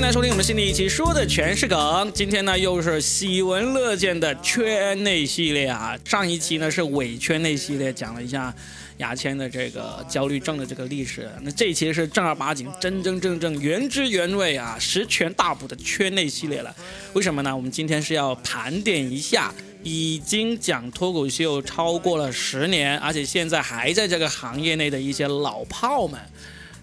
[0.00, 2.10] 来收听我们新的一期，说的全是梗。
[2.14, 5.94] 今天呢，又是喜闻乐见的圈内系列啊。
[6.06, 8.52] 上一期呢是伪圈内系列，讲了一下
[8.96, 11.30] 牙签的这个焦虑症的这个历史。
[11.42, 16.74] 那这一期是正儿八经、真真正正、原汁原味啊，十全大补的圈内系列了。
[17.12, 17.54] 为什么呢？
[17.54, 26.18] 我们今天是要盘点一下已经讲脱口秀超过了十年，而且现在还在这个行业内的一些老炮们。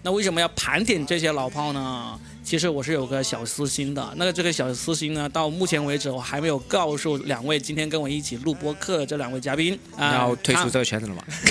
[0.04, 2.18] 那为什么要盘点这些老炮呢？
[2.48, 11.22] 其实我是有个小私心的，那个这个小私心呢，到目前为止我还没有告诉两位今天跟我一起录播客的这两位嘉宾啊，要退出这个圈子了吗？
[11.28, 11.44] 是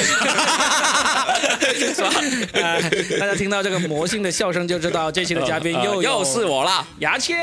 [2.01, 2.09] 吧？
[2.53, 2.81] 呃，
[3.19, 6.83] 大家听到这个魔性的笑声就知道这期的嘉宾又又是我了。
[6.97, 7.37] 牙签，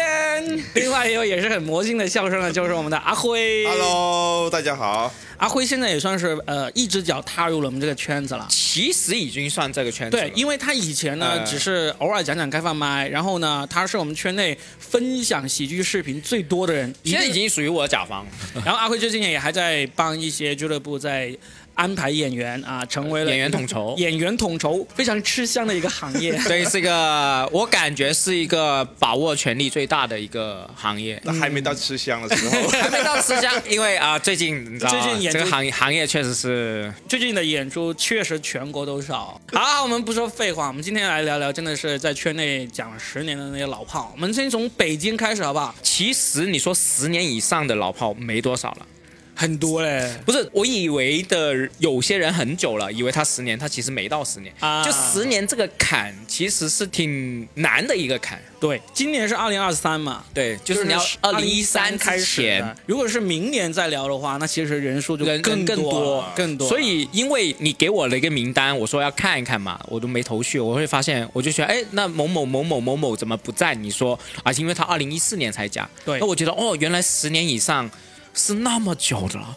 [0.75, 3.65] 另外一位也是很魔性的笑声呢，就是我们的阿辉。
[3.69, 5.15] Hello，大家好。
[5.37, 8.47] 阿辉现在也算是呃一只脚踏入了我们这个圈子了。
[8.51, 10.23] 其实已经算这个圈子了。
[10.23, 18.27] 对，因为他以前呢呃只是偶尔讲讲开放麦，然后呢他是我们圈内分享喜剧视频最多的人，现在已经属于我的甲方，
[18.65, 21.37] 然后阿辉最近也还在帮一些俱乐部在
[21.75, 23.95] 安排演员啊，成为了演员统筹。
[23.99, 26.33] 演员统筹，非常吃香的一个行业。
[26.47, 31.21] 对，是一个我感觉是一个把握权力最大的一个行业。
[31.25, 39.41] 那还没到吃香的时候， 还没到吃香，因为啊，最近你知道最近演这个行业行业确实是最近的演出确实全国都少。
[39.53, 44.13] 好，我们不说废话，我们今天来聊聊，真的是在圈内讲了十年的那些老炮。
[44.15, 45.75] 我们先从北京开始好不好？
[45.83, 48.87] 其实你说十年以上的老炮没多少了。
[49.35, 54.55] 很多嘞，不是，我以为的有些人很久了，以为他十年，他其实没到十年。
[54.61, 58.41] 啊就十年这个坎，其实是挺难的一个坎。
[58.61, 62.75] 对，今年是二零二三嘛，对，就是你要二零一三开始前。
[62.87, 66.69] 如果是明年再聊的话，那其实人数就人更更多更多。
[66.69, 73.75] 所以，因为你给我了一个名单，我说要看一看嘛，我都没头绪，我会发现，我就觉得，哎，那某某某某某某怎么不在？
[73.75, 77.91] 你说啊，因为他二零一四年才加，对那我觉得哦，原来十年以上
[78.35, 79.57] 是那么久的了，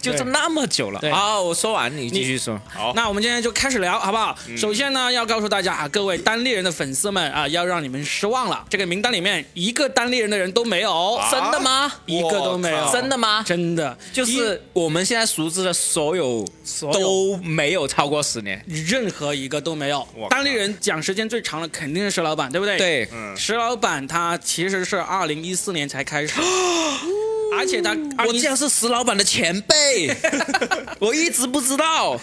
[0.00, 1.00] 就是那么久了。
[1.12, 2.60] 好，我说完，你继续说。
[2.68, 4.36] 好，那我们今天就开始聊，好不好？
[4.56, 8.64] 首先呢，要告诉大家啊，各位单立人的粉丝们啊，要让你们失望了。
[8.68, 11.92] 这个名单里面一个单立人的人都没有，啊真的吗？
[12.06, 13.42] 一个都没有真的吗？
[13.46, 16.44] 真的就是我们现在熟知的所有
[16.92, 18.62] 都没有超过十年。
[18.66, 22.76] 任何一个都没有单立人讲时间最长的肯定是石老板，对不对？。
[22.78, 26.40] 对，嗯，石老板他其实是二零一四年才开始，
[27.52, 27.96] 而且他
[28.26, 30.14] 我竟然是石老板的前辈，
[30.98, 32.18] 我一直不知道。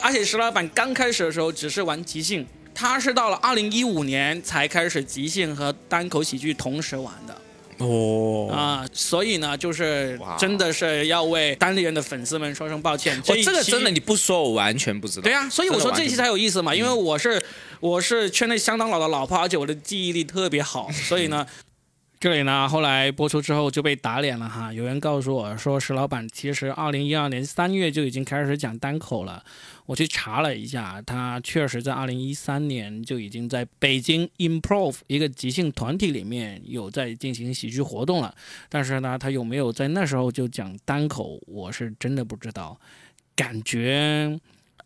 [0.00, 7.36] 而且石老板刚开始的时候只是玩即兴，他是到了二零一五年才开始即兴和单口喜剧同时玩的。
[7.78, 13.16] 哦啊，所以呢，就是真的是要为单立人的粉丝们说声抱歉。
[13.28, 15.22] 我这一期这个真的你不说，我完全不知道。
[15.22, 17.40] 对啊，所以我说这一期才有意思嘛，因为我是
[17.78, 21.46] 我是圈内相当老的老炮，而且我的记忆力特别好，所以呢。
[22.20, 24.72] 这里呢，后来播出之后就被打脸了哈。
[24.72, 29.44] 有人告诉我说，石老板其实二零一二年三月就已经开始讲单口了。
[29.86, 38.34] 我去查了一下，他确实在二零一三年就已经在北京 improve 一个即兴团体里面有在进行喜剧活动了。
[38.68, 42.76] 但是呢，他有没有在那时候就讲单口，我是真的不知道。
[43.36, 44.36] 感觉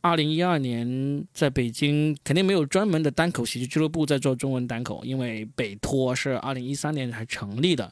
[0.03, 7.91] 二零一二年在北京肯定没有专门的单口喜剧俱乐部在做中文单口，因为北托是二零一三年才成立的。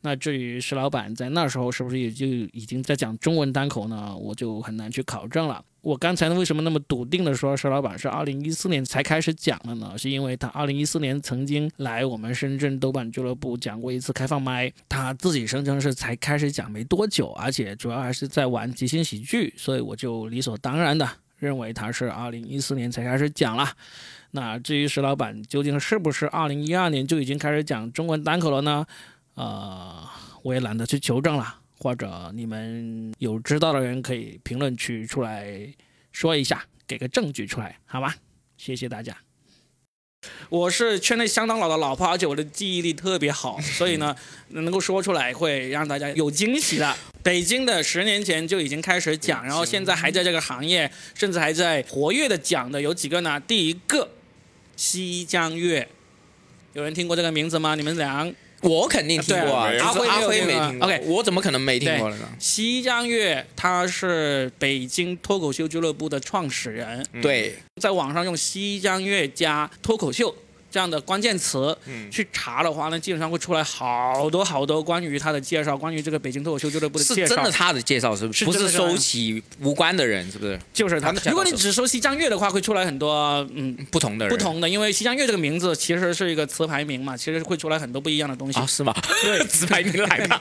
[0.00, 4.16] 那至于石老板在那时候是不是也就已经在讲中文单口呢？
[4.16, 5.64] 我就很难去考证了。
[5.82, 9.96] 我刚才为什么那么笃定的说石老板是二零一四年才开始讲的呢？
[9.96, 21.08] 是因为他二零一四年曾经来我们深圳豆瓣俱乐部讲过一次开放麦，他自己声称是才开始讲没多久，而且主要还是在玩即兴喜剧，所以我就理所当然的
[21.42, 23.68] 认为他是二零一四年才开始讲了。
[24.30, 28.86] 那至于石老板究竟是不是二零一二年就已经开始讲中文单口了呢？
[29.34, 30.08] 呃，
[30.44, 35.68] 我也懒得去求证了，或者你们有知道的人可以评论区出来
[36.12, 38.14] 说一下，给个证据出来，好吗？
[38.56, 39.16] 谢谢大家。
[40.48, 44.14] 我是圈内相当老的老炮，而且我的记忆力特别好，所以呢，
[44.48, 46.94] 能够说出来会让大家有惊喜的。
[47.22, 53.40] 北京的十年前就已经开始讲，然后现在还在这个行业，甚至还在活跃的讲的有几个呢？
[53.40, 54.10] 第一个，
[54.76, 55.88] 西江月，
[56.74, 57.74] 有人听过这个名字吗？
[57.74, 58.30] 你们俩？
[58.62, 60.86] 我肯定听过啊，阿辉阿辉没听过。
[60.86, 62.16] OK 我怎么可能没听过呢？
[62.38, 70.34] 西江月他是北京脱口秀俱乐部的创始人，对，在网上用西江月加脱口秀
[70.72, 77.50] 这样的关键词嗯去查的话呢，基本上会出来好多好多关于他的介绍，关于这个北京脱口秀俱乐部的介绍是真的。
[77.50, 78.44] 他的介绍是不是？
[78.46, 80.58] 不是收起无关的人，是不是？
[80.72, 81.24] 就是他他的介。
[81.26, 88.58] 绍如果你只说西江月的话，会出来很多嗯不同的人，不同的，因为西江月这个名字其实是一个词牌名嘛，其实会出来很多不一样的东西。
[88.58, 88.66] 啊？
[88.66, 88.94] 是吗？
[89.22, 90.38] 对 词牌名来的。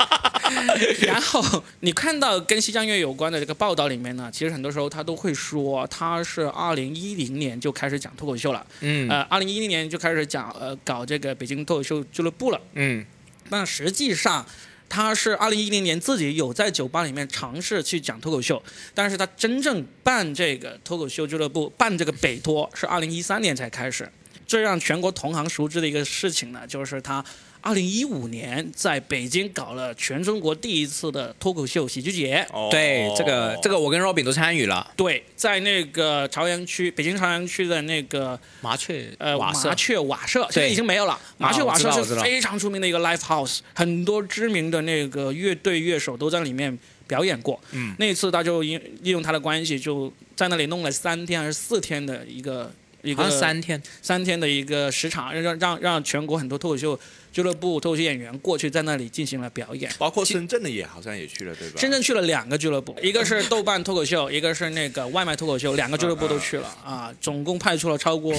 [1.07, 12.61] 然后你看到跟西江月有关的这个报道里面呢，其实很多时候他都会说他是二零一零年就开始讲脱口秀了，嗯呃，二零一零年就开始讲呃搞这个北京脱口秀俱乐部了。
[12.73, 13.05] 嗯，
[13.49, 14.45] 但实际上，
[14.89, 18.61] 他是二零一零年自己有在酒吧里面尝试去讲脱口秀，
[18.93, 24.11] 但是他真正办这个脱口秀俱乐部，办这个北脱是二零一三年才开始。
[24.45, 27.23] 最让全国同行熟知的一个事情呢，就是他
[27.61, 32.45] 二零一五年在北京搞了全中国第一次的脱口秀喜剧节。
[32.51, 34.91] 哦对，这个这个我跟 Robin 都参与了。
[34.97, 41.19] 对，在那个朝阳区，北京朝阳区的那个麻雀呃瓦舍麻雀瓦舍，现在已经没有了。
[41.37, 46.75] 麻雀瓦舍是非常出名的一个 live house，很多知名的那个乐队乐手都在里面
[47.07, 47.59] 表演过。
[47.71, 52.71] 嗯，那一次他就因利用他的关系，就在那里弄了三天还是四天的一个
[53.03, 56.99] 一好个三天，三天的一个时长，让让让全国很多脱口秀
[57.31, 59.91] 俱乐部、脱口秀演员过去在那里进行了表演。
[59.97, 61.79] 包括深圳的也好像也去了，对吧？
[61.79, 68.35] 深圳去了两个俱乐部，一个是豆瓣脱口秀，一个是那个外卖脱口秀，两个俱乐部都去了啊，总共派出了超过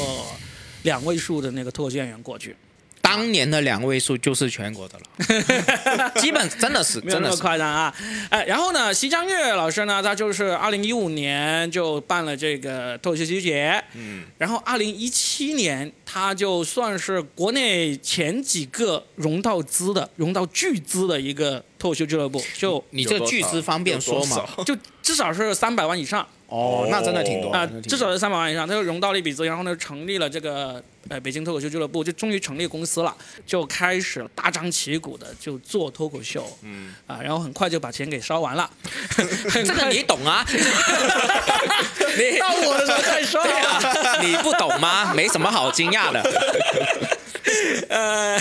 [0.83, 2.55] 两位数的那个脱口秀演员过去，
[3.03, 7.43] 当年的两位数就是全国的了， 基本真的是真的是。
[7.43, 7.95] 夸张啊。
[8.31, 24.47] 哎，然后呢，西江月老师呢，他就是二零一五年就办了这个脱口秀喜剧节，嗯，然后二零一七年他就算是国内前几个融到资的、融到巨资的一个脱口秀俱乐部，就你这个巨资方便说嘛？
[24.65, 26.27] 就至少是三百万以上。
[26.47, 33.17] 哦，那真的挺多啊、至少是三百万以上，他就融到了一笔资，然后呢，成立了这个呃北京脱口秀俱乐部，就终于成立公司了，
[33.47, 38.71] 就开始大张旗鼓的就做脱口秀，嗯，啊，然后很快就把钱给烧完了。
[39.53, 40.45] 这个你懂啊？
[42.17, 43.43] 你到我的时候再说
[44.23, 45.13] 你不懂吗？
[45.15, 46.23] 没什么好惊讶的。
[47.89, 48.39] 呃，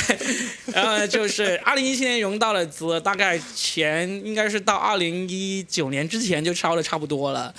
[0.73, 7.53] 然后就是二零一七年融到了资，大概钱应该是到二零一九年之前就烧的差不多了，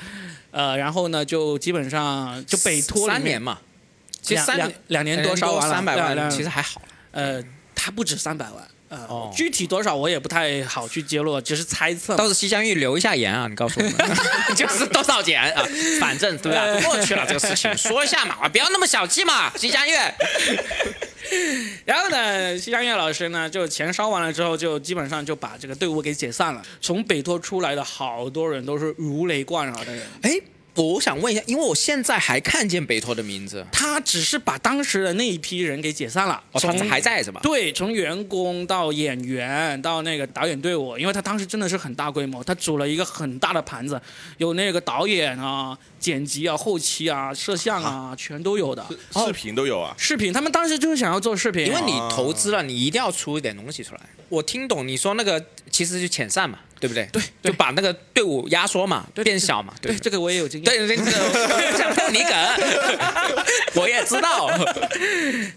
[0.50, 3.58] 呃，然后呢就基本上就北托三年嘛，
[4.22, 6.80] 其实两两三年两年多烧完了，三百万，两两其实还好。
[7.10, 7.42] 呃，
[7.74, 12.16] 它不止三百万，呃，哦具体多少我也不太好去揭露，只是猜测嘛。
[12.16, 13.94] 到时西江玉留一下言啊，你告诉我们，
[14.56, 15.62] 就是多少钱啊？
[16.00, 16.72] 反正对吧？
[16.72, 20.14] 都过去了这个事情，说一下嘛，不要那么小气嘛，西江月。
[21.86, 26.62] 然后呢，西江月老师呢，就钱烧完了之后，就基本上就把这个队伍给解散了。
[26.80, 30.30] 从北托出来的好多人都是如雷贯耳的人，哎，
[30.74, 37.40] 我想问一下，因为我现在还看见北托的名字，他只是把当时的那一批人给解散了，哦，他从还在是吧？
[37.42, 44.00] 对，从员工到演员到那个导演队伍，因为他当时真的是很大规模，他组了一个很大的盘子，
[44.38, 48.82] 有那个导演啊、剪辑啊、后期啊、摄像啊，全都有的。
[49.12, 49.94] 视频都有啊。
[49.98, 54.00] 视频，他们当时就是想要做视频，因为你投资了，你一定要出一点东西出来。
[54.30, 57.08] 我听懂你说那个其实就遣散嘛，对不对？
[57.12, 60.64] 对就把那个队伍压缩嘛，变小嘛，对这个我也有经验。
[60.64, 62.34] 对这个，我想破你梗，
[63.80, 64.50] 我也知道。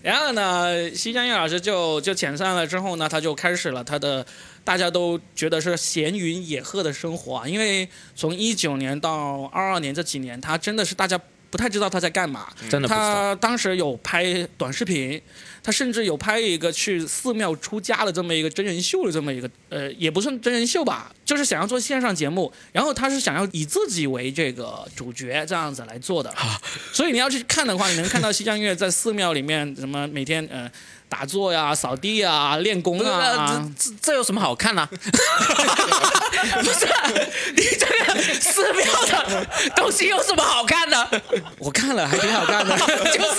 [0.03, 4.23] 然后呢，西江月老师就就遣散了之后呢，他就开始了他的
[4.63, 11.19] 大家都觉得是闲云野鹤的生活啊，因为从一九年到二二年这几年，他真的是大家
[11.55, 12.49] 不太知道他在干嘛。
[12.69, 12.85] 真的。
[12.85, 15.21] 他当时有拍短视频，
[15.63, 26.33] 他甚至有拍一个去寺庙出家的这么一个真人秀的这么一个，呃，也不算真人秀吧，就是想要做线上节目，然后他是想要以自己为这个主角这样子来做的，
[26.91, 30.69] 所以你要去看的话，你能看到西江月在寺庙里面什么每天呃
[31.17, 37.09] 打坐呀、扫地呀、练功啊，这这这有什么好看呢、 不是啊，
[37.55, 41.21] 你这个寺庙的东西有什么好看的？
[41.57, 42.77] 我看了还挺好看的。
[43.15, 43.37] 就是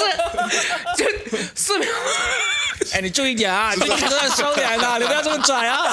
[0.96, 1.04] 就
[1.54, 1.86] 寺庙，
[2.94, 5.92] 哎，你注意点啊， 这个都要收敛了，你不要这么拽啊。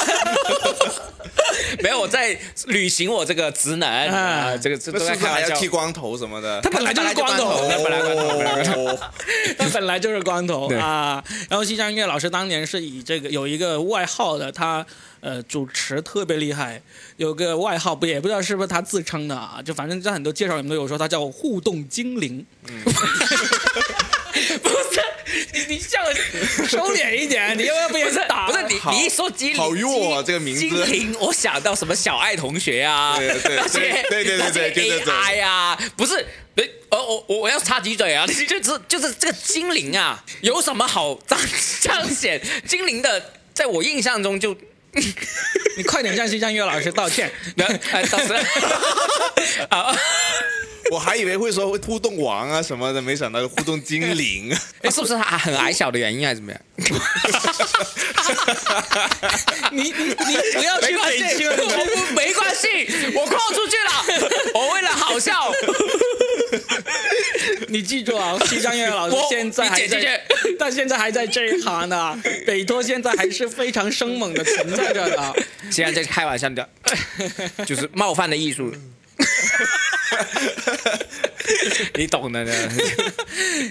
[1.83, 2.37] 没有我在
[2.67, 5.55] 履行我这个职能啊，这个都在开玩笑。
[5.55, 6.61] 剃光头什么的？
[6.61, 8.97] 他本来就是光头，他本来光头
[9.57, 11.23] 他本来就是光头 啊。
[11.49, 14.85] 然后西江月老师当年是以这个有一个外号的，他
[15.21, 16.81] 呃主持特别厉害，
[17.17, 22.45] 有个外号不也不知道是不是他自称的啊，就反正在很多介绍里面都有说他叫互动精灵。
[22.63, 22.97] 不是
[25.73, 25.99] 你你笑
[26.67, 28.47] 收敛一点，你要不要被人打？
[28.47, 36.15] 不是你，你一说精灵，好弱啊这个名字精灵，我想到什么小爱同学啊，对对那些对对对对 AI 啊，不是，
[36.55, 41.39] 哎呃，我我我要插几嘴啊， 就是就是这个精灵啊，有什么好彰
[41.81, 42.41] 彰显？
[42.67, 44.55] 精灵的，在我印象中就
[45.75, 47.31] 你快点向西江月老师道歉。
[47.91, 48.33] 哎，到时
[49.69, 49.95] 啊，
[50.91, 54.53] 我还以为会说互动王啊什么的，没想到互动精灵。
[54.81, 56.61] 哎 是不是他很矮小的原因还是怎么样？
[59.71, 62.67] 你你你不要去北京了，你我不没关系，
[63.15, 63.91] 我跨出去了，
[64.53, 65.51] 我为了好笑，
[67.69, 70.21] 你记住啊，西江月老师我现在还在，
[70.59, 72.19] 但现在还在这一行呢。
[72.45, 75.35] 北托现在还是非常生猛的存在着的。
[75.71, 76.69] 现在这个开玩笑的，
[77.65, 78.73] 就是冒犯的艺术。
[81.95, 82.51] 你懂的呢。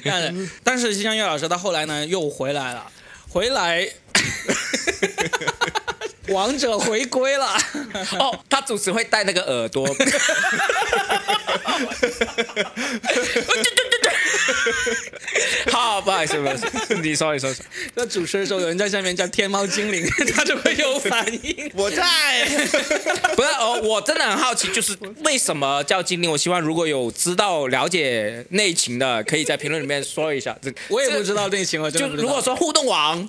[0.05, 2.91] 但但是金香月老师他后来呢又回来了，
[3.29, 3.89] 回来，
[6.33, 7.57] 王者回归了。
[8.19, 9.87] 哦，他主持会戴那个耳朵。
[9.87, 10.13] 对对
[13.65, 14.13] 对对。
[15.73, 21.71] 好，不好意思，不好意思，你说，你说，说那主持的时候有人在下面叫天猫精灵， 他就会有反应。
[21.75, 22.45] 我在，
[23.37, 26.31] 不是哦，我真的很好奇，就是为什么叫精灵？
[26.31, 30.57] 我希望如果有知道了解内情的，可以在评论里面说一下。
[30.63, 33.29] 这我也不知道内情，我就如果说互动王，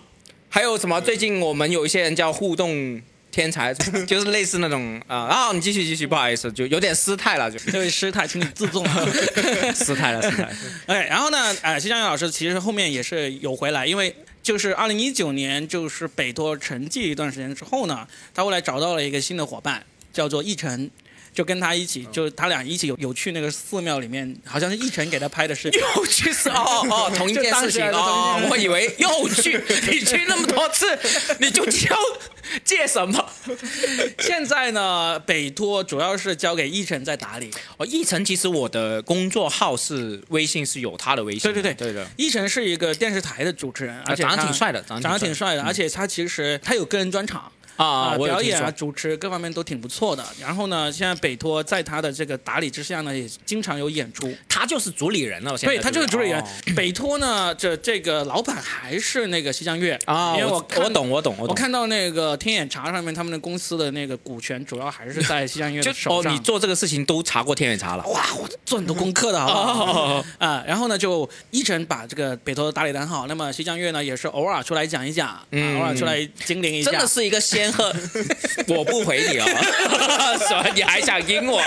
[0.53, 1.01] 还有什么？
[1.01, 3.74] 最近我们有一些人叫互动天才，
[4.05, 5.25] 就是类似那种啊。
[5.27, 8.86] 然、后你继续继续，不好意思，就有点失态了，就这位失态，请你自重。
[9.74, 10.55] 失态了，失态了。
[10.86, 19.83] 哎，然后呢，哎，徐江月老师其实后面也是有回来，因为就是二零一九年，就是北托沉寂一段时间之后呢，他后来找到了一个新的伙伴，
[20.13, 20.91] 叫做易晨。
[21.34, 25.82] 就跟他一起，就他俩一起有有去那个寺庙里面，好像是奕晨给他拍的视频。
[25.98, 30.86] 又去是哦 哦，同一件事情哦我以为又去，你去那么多次，
[31.40, 31.96] 你就交
[32.63, 33.30] 借什么？
[34.20, 37.50] 现在呢，北托主要是交给奕晨在打理。
[37.78, 47.52] 哦，奕晨其实我的工作号是微信是有他的微信的，对对对对的，奕晨是一个电视台的主持人，而且长得挺帅的，长长得挺挺帅的，而且他其实他有个人专场。
[47.77, 50.24] 啊，表演啊、主持各方面都挺不错的。
[50.39, 54.34] 然后呢，现在北托在他的这个打理之下呢，也经常有演出。
[54.48, 56.48] 他就是主理人了，现在对他就是主理人哦。
[56.75, 61.48] 北托呢，这这个老板还是那个西江月啊，因为我我懂我懂我懂。
[61.50, 66.32] 我看到那个天眼查上面他们的公司的那个股权，主要还是在西江月就的手上。
[66.32, 68.06] 哦，你做这个事情都查过天眼查了。
[68.08, 70.01] 哇，我做很多功课的，好不好？
[70.18, 73.27] 哦，啊，然后呢，就一晨把这个北托打理得很好。
[73.27, 76.92] 那么西江月呢，也是偶尔出来讲一讲，偶尔出来精灵一下。
[76.92, 77.93] 真的是一个仙鹤，
[78.75, 79.46] 我不回你哦，
[80.48, 81.62] 什么你还想阴我？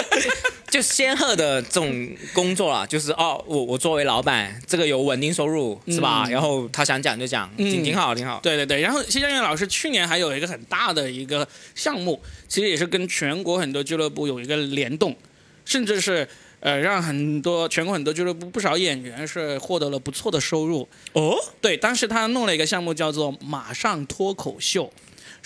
[0.70, 6.24] 就仙鹤的这种工作啦，就是哦，我我作为老板，这个有稳定收入是吧？
[6.26, 8.40] 嗯然后他想讲就讲，挺嗯挺好，挺好。
[8.42, 15.14] 对对对，然后西江月老师去年还有一个很大的一个项目，其实也是跟全国很多俱乐部有一个联动，
[15.64, 16.26] 甚至是
[16.60, 20.86] 呃让很多全国很多俱乐部不少演员是获得了不错的收入。
[21.12, 24.92] 哦，对，当时他弄了一个项目叫做“马上脱口秀”，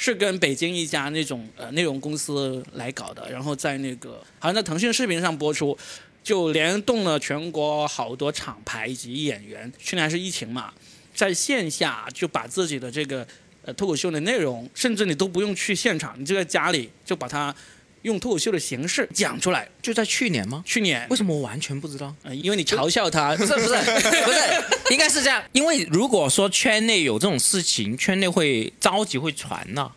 [0.02, 5.76] 是跟北京一家那种呃内容公司来搞的，然后在那个好像在腾讯视频上播出，
[6.22, 9.70] 就联动了全国好多厂牌以及演员。
[9.78, 10.72] 去年还是疫情嘛，
[11.14, 13.26] 在线下就把自己的这个
[13.62, 17.54] 呃脱口秀的内容，甚至你都不用去现场，你就在家里就把它
[18.02, 19.68] 用脱口秀的形式讲出来。
[19.82, 20.62] 就在去年吗？
[20.66, 22.14] 去年为，什么我完全不知道？
[22.22, 25.42] 呃因为你嘲笑他， 不是不是 不是，应该是这样。
[25.52, 29.90] 因为如果说圈内有这种事情，圈内会着急会传呐、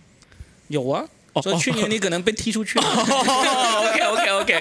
[0.67, 2.86] 有啊，哦所以去年你可能被踢出去了。
[2.86, 4.53] OK OK OK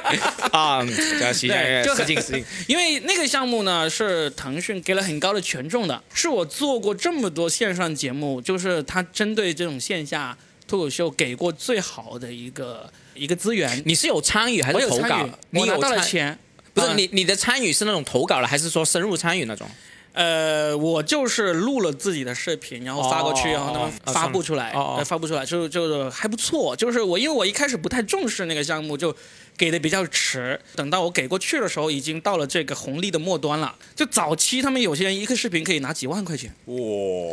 [0.53, 0.85] 啊，
[1.21, 2.45] 叫西对就失敬失敬。
[2.67, 13.83] 因为那个项目呢是腾讯给了很高的权重的，是我做过这么多线上节目，就是它针对这种线下脱口秀给过最好的一个一个资源。
[13.85, 16.00] 你是有参与还是投稿有参与？，你有拿到了？
[16.00, 16.28] 钱。
[16.28, 16.38] 啊
[16.75, 19.69] 不是你你的参与是那种投稿了，还是说深入参与那种？
[20.14, 26.75] 呃，我就是录了自己的视频，然后发过去，哦然后他们哦发布出来，哦发布出来，就就是还不错。
[26.75, 29.14] 就是我因为我一开始不太重视那个项目，就
[29.54, 30.59] 给的比较迟。
[30.75, 33.75] 等到我给过去的时候，已经到了这个红利的末端了。
[33.95, 36.76] 就早期他们有些人一个视频可以拿几万块钱，哇，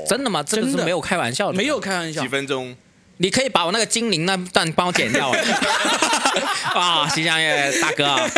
[0.06, 0.44] 真的吗？
[0.44, 1.80] 这个真的是没有开玩笑的，没有。
[1.80, 2.28] 开玩笑几。
[2.28, 2.76] 分钟，
[3.22, 5.32] 你可以把我那个精灵那段帮我剪掉。
[6.74, 8.30] 啊，西江月大哥啊，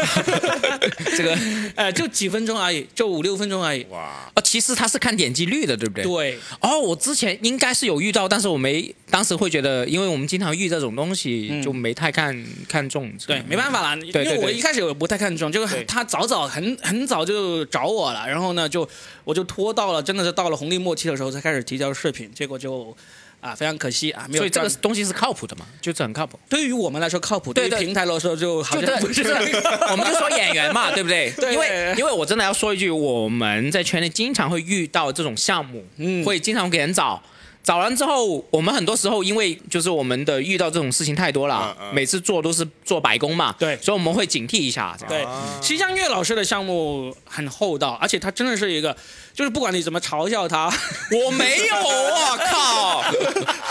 [1.16, 1.38] 这个
[1.76, 3.86] 呃，就几分钟而已，就五六分钟而已。
[3.90, 6.04] 哇，哦，其实他是看点击率的，对不对？。
[6.04, 13.12] 对，哦，我之前应该是有遇到，但是我没，当时会觉得，因为我们经常遇这种东西，嗯就没太看看重。
[13.28, 18.88] 对，没办法啦，因为我一开始我不太看重，就是他早早很很早就找我了，然后呢，就
[19.26, 22.96] 我就拖到了真的是到了红利末期的时候才开始提交视频，结果就
[23.42, 26.40] 啊，非常可惜啊，没有所以这个东西是靠谱的嘛，就是很靠谱。
[26.48, 29.32] 对于我们来说靠谱，对平台来说就好对，像不是是
[29.92, 31.32] 我们就说演员嘛，对不对？
[31.38, 37.22] 对因为因为我真的要说一句，我们在圈内经常会遇到这种项目，嗯会经常给人找。
[37.64, 44.96] 找完之后，我们很多时候因为就是我们的遇到这种事情太多了，嗯嗯每次做都是做白工嘛，对所以我们会警惕一下。
[45.00, 48.96] 这样对啊，西江月老师的项目很厚道，而且他真的是一个，
[49.34, 50.66] 就是不管你怎么嘲笑他，
[51.26, 53.04] 我没有，我靠，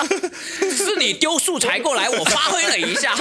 [0.71, 3.15] 是你丢素材过来，我发挥了一下。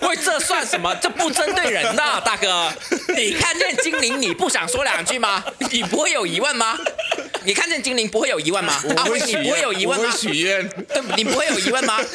[0.00, 0.94] 喂，这算什么？
[0.96, 2.70] 这不针对人的，大哥。
[3.16, 5.42] 你看见精灵，你不想说两句吗？
[5.70, 6.78] 你不会有疑问吗？
[7.44, 8.74] 你看见精灵不会有疑问吗？
[8.96, 10.16] 阿辉，你我会许不会有愿，我会疑问吗？
[10.16, 10.68] 许愿。
[10.88, 11.98] 对，你不会有疑问吗？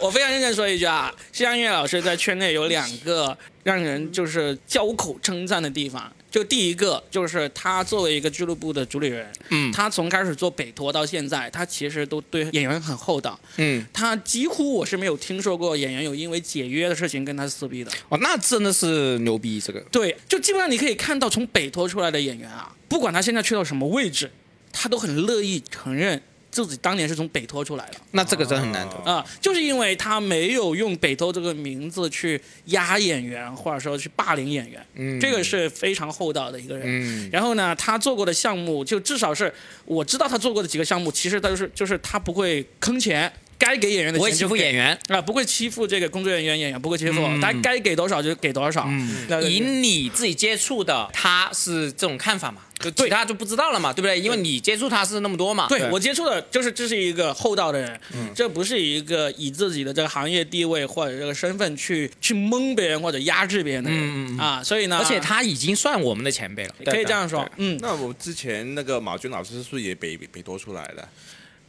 [0.00, 6.10] 我非常认真说一句啊，西江月老师在圈内有两个让人就是交口称赞的地方。
[6.30, 13.38] 就第一个就是他作为一个俱乐部的主理人，嗯他从开始做北托到现在，他其实都对演员很厚道。
[13.56, 17.90] 嗯，他几乎我是没有听说过演员有因为解约的事情跟他撕逼的。
[18.08, 19.80] 哦，那真的是牛逼，这个。
[19.90, 24.30] 对，就基本上你可以看到从北托出来的演员啊，不管他现在去到什么位置，
[24.72, 27.94] 他都很乐意承认自己当年是从北托出来的。
[28.10, 28.96] 那这个真很难得。
[29.10, 36.86] 啊、就是因为他没有用北托这个名字去压演员，或者说去霸凌演员，嗯这个是非常厚道的一个人。
[36.88, 39.52] 嗯然后呢，他做过的项目，就至少是
[39.84, 48.86] 我知道他做过的几个项目，其实都是就是他不会坑钱，该给演员的不会欺钱就给负演员，啊，不会欺负这个工作人员，演员不会欺负，嗯他该给多少就给多少。
[48.88, 52.62] 嗯对对对以你自己接触的，他是这种看法嘛？
[52.80, 54.18] 就其他就不知道了嘛，对不对？
[54.18, 55.66] 因为你接触他是那么多嘛。
[55.68, 66.74] 对我接触的就是这是一个厚道的人，嗯这不是一个以自己的这个行业地位或者这个身份去去蒙别人或者压制别人的人、嗯啊，所以呢，而且他已经算我们的前辈了。
[66.86, 71.06] 可以这样说，嗯，那我之前那个马军老师是不是也北北北多出来的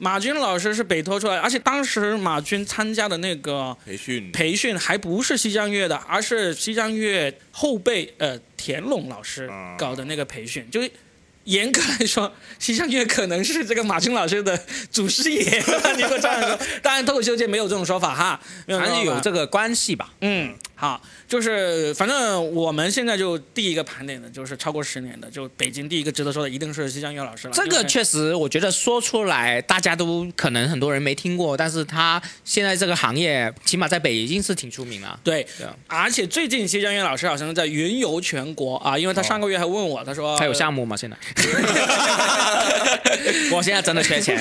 [0.03, 4.31] 马军老师是北托出来，而且当时马军参加的那个培训？
[4.31, 10.91] 培训还不是西江月的，而是西江月后辈呃田龙老师啊搞的那个培训，就是。
[11.51, 14.58] 严格来说，西江月可能是这个马军老师的
[14.89, 15.39] 祖师爷，
[15.98, 16.58] 你会这样说。
[16.81, 20.13] 当然，脱口秀界没有这种说法哈，没有反正有这个关系吧。
[20.22, 27.53] 嗯，好，就是反正我们现在就第一个盘点的就是超过十年的，就北京第一个值得说的一定是西江月老师了。
[27.53, 35.19] 这个确实，我觉得说出来大家都可能很多人没听过，但是他现在这个行业起码在北京是挺出名了。
[35.21, 35.45] 对
[35.88, 40.95] 而且最近西江月老师好像在云游全国啊，因为他上个月还问我，他说他有项目吗？
[40.95, 41.17] 现在？
[43.51, 44.39] 我现在真的缺钱。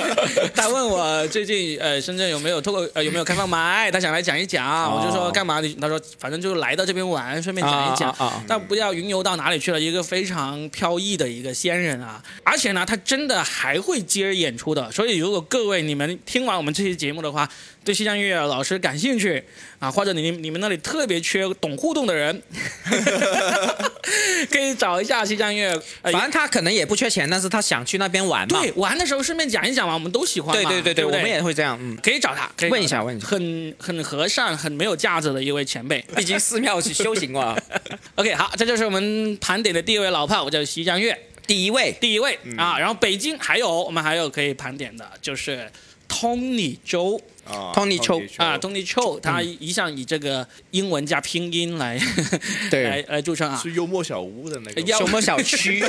[0.54, 5.60] 他问我最近呃深圳有没有脱口呃有没有开放麦，他想来讲一讲，我就说干嘛？
[5.60, 8.14] 你他说反正就是来到这边玩，顺便讲一讲。
[8.46, 12.22] 但不要云游到哪里去了，一个非常飘逸的一个仙人啊！
[12.44, 14.90] 而且呢，他真的还会接着演出的。
[14.92, 17.48] 所以如果各位你们听完我们这期节目的话，
[17.84, 19.42] 对西江月老师感兴趣
[19.78, 22.42] 啊，或者你你们那里特别缺懂互动的人，
[24.50, 25.70] 可以找一下西江月。
[26.02, 28.60] 呃反正他可能也不缺钱，但是他想去那边玩嘛。
[28.60, 30.70] 对，玩的时候顺便讲一讲嘛，我们都喜欢嘛。
[30.70, 31.78] 对对对对，不我们也会这样。
[31.80, 36.04] 嗯，可以找他，可以问一下问一下很很和善、很没有架子的一位前辈。
[36.14, 37.56] 毕竟寺庙去修行过。
[38.16, 42.78] OK，好，这就是我们盘点的第一位老炮，我叫西江月，第一位，第一位、啊。
[42.78, 45.70] 然后北京还有我们还有可以盘点的，就是
[46.08, 46.76] Tony
[47.74, 52.00] Tony Chou 啊，Tony Chou，他一向以这个英文加拼音来
[52.70, 52.84] 对。
[52.84, 53.60] 来来著称啊。
[53.62, 54.80] 是幽默小屋的那个。
[54.82, 55.82] 幽默小区，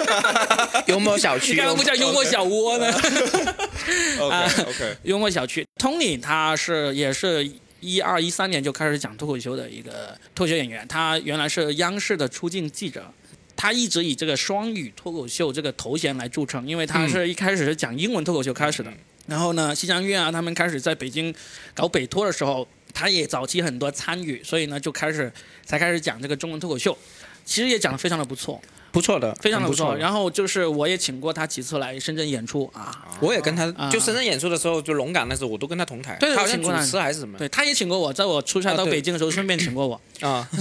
[0.88, 1.56] 幽默小区。
[1.62, 2.92] 干嘛不叫幽默小窝呢？
[4.20, 13.12] OK OK，幽默小区，Tony 他是也是一二一三年就开始讲脱口秀的一个脱口秀演员，他原来是央视的出镜记者。
[13.56, 18.92] 他一直以这个双语脱口秀这个头衔来著称，因为他是一开始是讲英文脱口秀开始的。
[19.32, 21.34] 然后呢，西江月啊，他们开始在北京
[21.74, 25.32] 搞北托的时候，他也早期很多参与，所以呢就开始
[25.66, 26.98] 才开始讲这个中文脱口秀。
[27.46, 29.96] 其实也讲得非常的不错，不错的，非常的不错。
[29.96, 36.18] 然后就是我也请过他几次来深圳演出啊，我也跟他啊就深圳演出的时候，就龙岗那时候，我都跟他同台。
[36.20, 37.38] 对对他好像主请过他持还是什么？
[37.38, 40.00] 对，他也请过我，在我出差到北京的时候，顺便请过我。
[40.20, 40.48] 啊，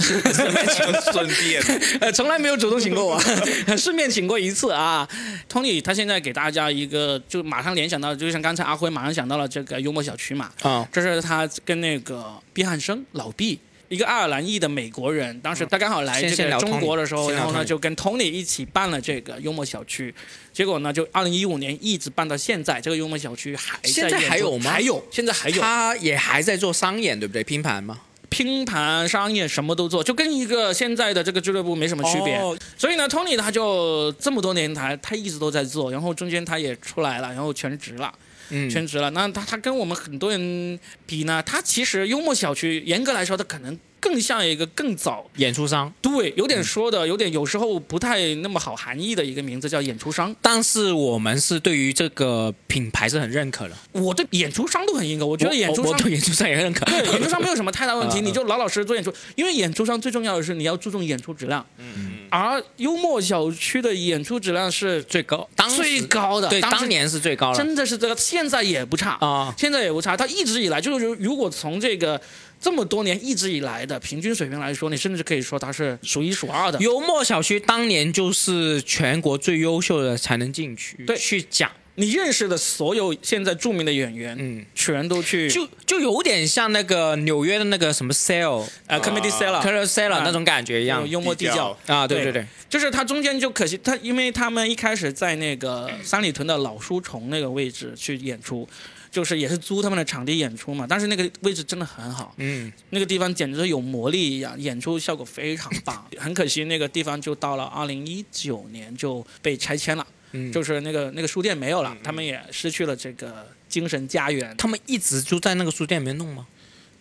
[1.12, 1.62] 顺便
[2.00, 3.20] 呃，从来没有主动请过我，
[3.76, 5.06] 顺便请过一次啊。
[5.50, 13.58] Tony 他现在给大家一个，就马上联想到，就像刚才阿辉马上想到了这个幽默小区嘛，啊，这是他跟那个毕汉生老毕。
[13.90, 20.14] 一个爱尔兰裔的美国人，当时他刚好来这个中国的时候，然后呢就跟 Tony 一起办了这个幽默小区，
[20.52, 25.60] 结果呢就二零一五年一直办到现在，这个幽默小区还在现在还有吗还有，现在还有。
[25.60, 27.42] 他也还在做商演，对不对？
[27.42, 27.98] 拼盘吗？
[28.28, 32.36] 拼盘、商业什么都做，就跟一个现在的这个俱乐部没什么区别。
[32.36, 38.14] 哦所以呢，Tony 他就这么多年他他一直都在做，然后中间他也出来了，然后全职了。
[38.50, 39.10] 嗯，全职了。
[39.10, 45.92] 那他他跟我们很多人比呢，他其实幽默小区严格来说，他可能更像一个更早，演出商。
[46.00, 50.34] 对，有点说的，有点有时候不太那么好含义的一个名字叫演出商。
[50.40, 53.74] 但是我们是对于这个品牌是很认可的。
[53.92, 56.84] 我对演出商都很认可，我觉得演出商对演出商也认可。
[56.86, 61.64] 对演出商没有什么太大问题，嗯 你就老老实实做演出，因为演出商最重要的是你要注重演出质量。
[61.78, 69.52] 嗯而幽默小区的演出质量是最高，当时最高的，对，当当年是最高的真的是这个，现在也不差啊。
[69.58, 72.20] 现在也不差，它一直以来就是如果从这个
[72.60, 76.78] 这么多年一直以来的平均水平来说，你甚至可以说它是数一数二的。
[76.80, 81.16] 幽默小区当年就是全国最优秀的才能进去，对。
[81.16, 91.76] 去讲，你认识的所有现在著名的演员，嗯，全都去就就有点像那个纽约的那个什么 Sale、呃 comedy 啊 cellar，c o l o r Sale 啊那种感觉一样有幽默地地窖。
[91.86, 91.94] 窖。
[91.94, 92.32] 啊，对对。
[92.32, 98.68] 对对，就是他中间就可惜，他因为他们一开始在那个三里屯的老书虫那个位置去演出，
[99.10, 106.04] 就是也是租他们的场地演出嘛，但是那个位置真的很好，嗯，那个地方简直有魔力一样，演出效果非常棒。
[106.16, 116.46] 很可惜，那个地方就到了二零一九年就被拆迁了，嗯就是那个那个书店没有了，他们也失去了这个精神家园，他们一直就在那个书店里面弄吗？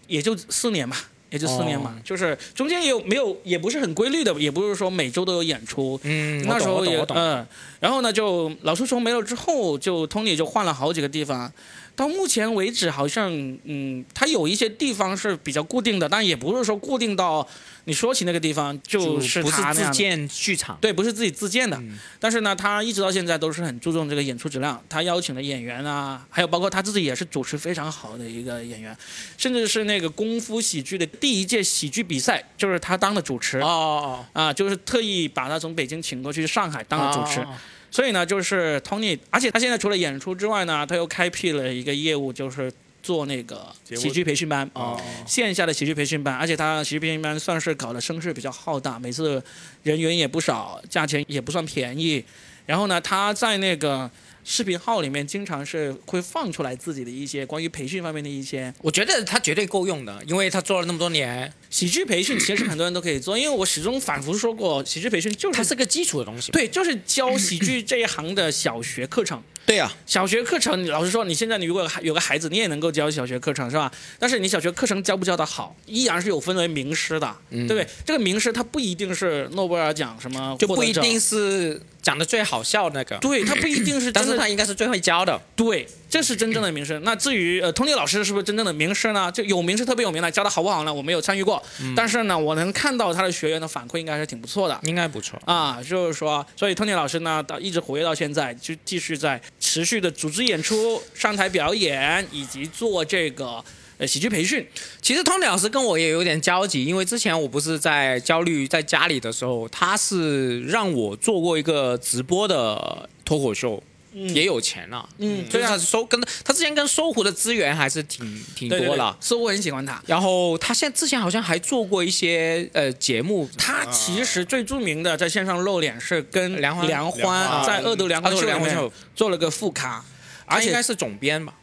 [0.08, 1.10] 也就四年吧。
[1.32, 7.46] 也就四年嘛，哦就是中间也有没有，也不是很规律的，也不是说每周都有演出，嗯，那时候也嗯，
[7.80, 11.54] 然后呢，就老书虫没了之后，就 Tony 就换了好几个地方。
[12.00, 13.30] 到目前为止，好像
[13.66, 17.46] 嗯，它有一些地方是比较固定的，但也不是说固定到
[17.84, 19.90] 你说起那个地方就是不是自他的。
[19.92, 24.82] 建剧场，对，不是自己自建的，嗯但是呢，他一直到现在都是很注重这个演出质量。
[24.88, 28.96] 他邀请的演员啊，还有包括他自己也是主持非常好的一个演员，
[29.38, 33.60] 甚至是那个功夫喜剧的第一届喜剧比赛，就是他当的主持。
[33.60, 37.56] 哦哦啊，就是特意把他从北京请过去上海哦，当了主持，哦，哦
[37.92, 42.72] 所以呢，就是 Tony，而且他现在除了演出之外呢，他又开辟了一个业务，就是
[43.02, 49.42] 做那个喜剧培训班，哦线下的喜剧培训班，而且他喜剧培训班算是搞得声势比较浩大，每次
[49.84, 52.24] 人员也不少，价钱也不算便宜。
[52.66, 54.10] 然后呢，他在那个
[54.52, 66.52] 视频号里面经常是会放出来自己的一些关于培训方面的一些我觉得他绝对够用的，因为他做了那么多年，喜剧培训，其实很多人都可以做，因为我始终反复说过，喜剧培训就是它是个基础的东西。
[66.52, 69.40] 对，就是教喜剧这一行的小学课程。
[69.68, 73.92] 对啊，小学课程，老实说，你现在你如果有个孩子，你也能够教小学课程是吧？
[74.18, 77.88] 但是你小学课程教不教得好，依然是有分为名师的，嗯对不对？
[78.04, 81.20] 这个名师他不一定是诺贝尔奖什么，就不一定。
[81.20, 85.40] 是讲的最好笑那个，对他不一定是 但是真的他应该是最会教的。
[85.56, 87.00] 对，这是真正的名师。
[87.04, 89.32] 那至于呃，通力老师是不是真正的名师呢？
[89.32, 90.94] 就有名师特别有名的，教的好不好呢？
[90.94, 94.80] 我没有参与过，嗯但是呢，我能看到他的学员的反馈应该是挺不错的。
[94.84, 95.40] 应该不错。
[95.46, 103.64] 啊，就是说，所以 Tony 老师呢，到一直活跃到现在，就继续在持续的组织演出、上台表演，以及做这个
[104.00, 104.66] 呃喜剧培训。
[105.02, 113.84] 其实 Tony 老师跟我也有点交集，因为之前我不是在焦虑在家里的时候，他是让我做过一个直播的脱口秀，
[114.14, 115.08] 也有钱了。
[115.18, 119.16] 嗯，对啊，搜跟他之前跟搜狐的资源还是挺挺多了。
[119.20, 120.02] 所以我很喜欢他。
[120.08, 130.04] 然后他现在之前好像还做过一些呃节目，他其实最著名的在线上露脸是跟梁欢梁梁欢在《恶毒梁欢秀》里面恶毒梁欢秀做了个副咖，
[130.46, 131.54] 而且应该是总编吧，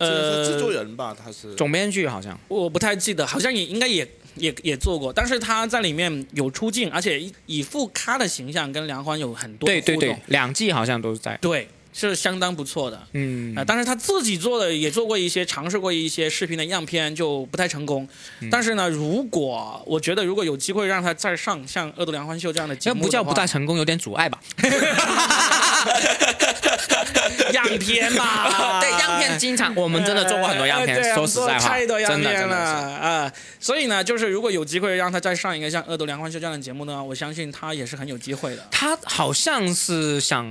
[0.00, 1.14] 呃制作人吧？
[1.16, 2.38] 他是总编剧好像。
[2.48, 11.36] 我不太记得，好像也应该也也也做过，但是他在里面有出镜，而且以以副咖的形象跟梁欢有很多对对对互动，两季好像都是在。
[11.40, 13.00] 对是相当不错的。
[13.12, 18.08] 嗯啊、但是他自己做的也做过一些尝试过一些视频的样片，就不太成功。
[18.40, 24.40] 嗯但是呢，如果我觉得如果有机会让他再上像《恶毒梁欢秀》这样的节目不叫不太成功，有点阻碍吧？
[27.52, 32.56] 样片嘛，对，样片经常，我们真的做过很多样片呃，说实在话，太多样真的片了真的。
[32.56, 40.46] 啊、所以呢，就是如果有机会让他再上一个像《恶毒梁欢秀》这样的节目呢，我相信他也是很有机会的，他好像是想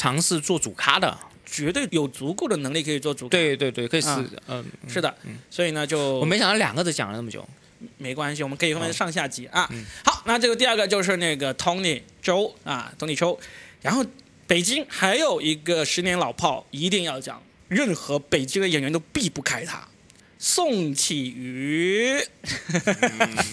[0.00, 5.14] 尝试做主咖的，绝对有足够的能力可以做主。，对对对，可以试试嗯，是的，
[5.50, 7.46] 所以呢，就我没想到两个都讲了那么久。
[7.98, 9.68] 没关系，我们可以分为上下集啊。
[9.70, 13.38] 嗯好，那这个第二个就是那个 Tony 周啊，Tony 周，
[13.82, 14.02] 然后
[14.46, 19.86] 北京还有一个十年老炮，一定要讲，任何北京的演员都避不开他。
[20.42, 22.18] 宋启瑜，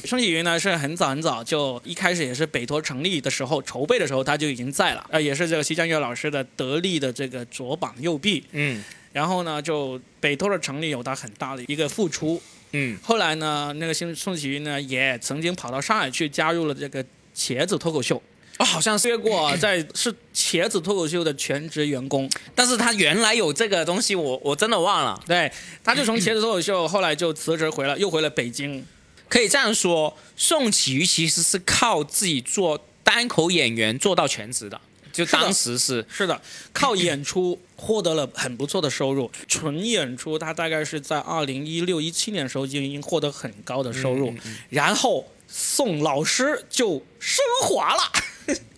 [0.05, 12.41] 宋启瑜呢是很早很早就一开始也是北托成立的时候筹备的时候他就已经在了，呃，也是这个西江月老师的得力的这个左膀右臂，嗯，然后呢，就北托的成立有他很大的一个付出。
[12.71, 17.03] 嗯，后来呢，那个宋宋启瑜呢也曾经跑到上海去加入了这个
[17.35, 18.23] 茄子脱口秀，
[18.57, 22.29] 哦，好像是，结果在是茄子脱口秀的全职员工。
[22.55, 25.21] 但是他原来有这个东西，我我真的忘了。
[25.27, 25.51] 对，
[25.83, 28.85] 他就从茄子脱口秀后来就辞职回了，又回了北京。
[29.29, 34.79] 可以这样说，宋启瑜其实是靠自己做单口演员做到全职的，
[35.11, 36.41] 就当时是是的，
[36.71, 39.29] 靠演出获得了很不错的收入。
[39.47, 44.33] 纯演出，他大概是在二零一六一七年的时候就已经获得很高的收入，
[44.69, 48.01] 然后宋老师就升华了。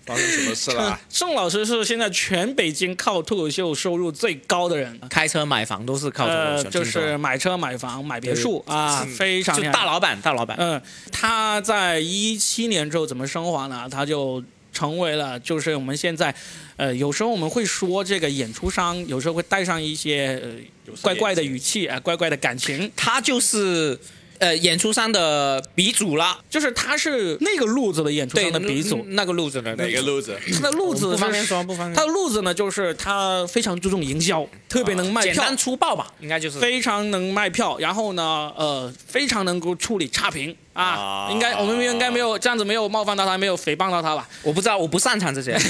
[0.09, 0.99] 发生什么事了？
[1.07, 4.99] 宋老师是现在全北京靠脱口秀收入最高的人。
[5.09, 10.57] 开车买房都是靠脱口呃，秀，就是买车、买房、买别墅啊，非常就大老板，大老板。
[10.59, 13.87] 嗯，他在一七年之后怎么升华呢？
[13.89, 14.43] 他就
[14.73, 16.33] 成为了，就是我们现在，
[16.77, 23.99] 呃，有时候我们会说这个演出商，有时候会带上一些呃怪怪的语气啊、怪怪的感情，他就是
[24.39, 29.05] 呃演出商的鼻祖了，就是他是那个路子的演出商的鼻祖。
[29.09, 30.37] 那个路子的哪个路子？
[30.53, 40.83] 他的路子不方便说，不方便他的路子呢，就是他非常注重营销，特别能卖票，简单粗暴吧，应该就是非常能卖票，然后呢，呃，非常能够处理差评啊。
[40.83, 44.27] 啊应该我们应该没有这样子，没有冒犯到他，没有诽谤到他吧？
[44.41, 45.57] 我不知道，我不擅长这些。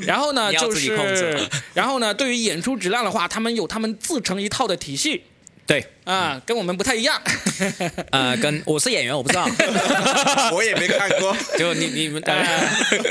[0.00, 0.94] 然后呢， 就是，
[1.74, 5.22] 然后呢，对于演出质量的话，他们有他们自成一套的体系
[5.66, 7.20] 对，啊，跟我们不太一样。
[8.12, 9.44] 呃，跟我是演员，我不知道，
[10.54, 11.36] 我也没看过。
[11.58, 12.22] 就你你们，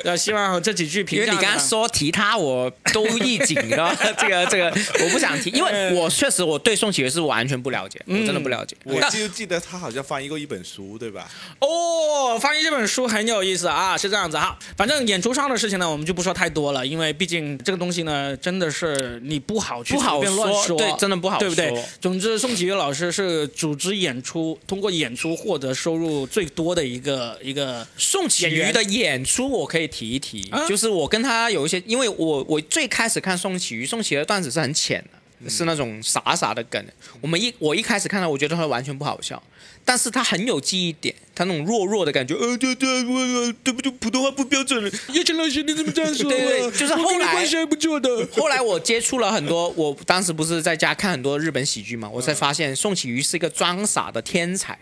[0.06, 1.26] 呃，希望这几句评价。
[1.26, 8.78] 因为你刚刚说提他，我都一紧知道吗，这个这个我不想提，因为我确实我对宋启瑜是完全不了解，我真的不了解。
[8.86, 11.28] 我就记得他好像翻译过一本书，对吧？
[11.60, 14.58] 哦，翻译这本书很有意思啊，是这样子哈。
[14.78, 21.84] 反正演出上的事情呢，我们就不说太多了，因为毕竟这个东西呢，真的是你不好去不好说对真的不好对不对说？
[22.00, 30.68] 总之，宋启瑜老师是组织演出，通过演出获得收入最多的一个一个宋启瑜的演出我可以提一提，啊？
[30.68, 35.18] 就是我跟他有一些，因为我我最开始看宋启瑜，宋启瑜的段子是很浅的，
[35.48, 36.84] 是那种傻傻的梗。
[37.22, 39.42] 我们一我一开始看到，我觉得他完全不好笑，
[39.84, 43.04] 但是他很有记忆点，他那种弱弱的感觉，呃，对对，
[43.64, 43.92] 对不对？
[43.94, 44.90] 普通话不标准了。
[45.14, 46.28] 叶晨老师，你怎么这样说？
[46.32, 48.10] 对对对就是后来关系还不错的。
[48.32, 54.78] 后来我接触了很多，我当时不是在家看很多日本喜剧嘛，我才发现宋启瑜是一个装傻的天才，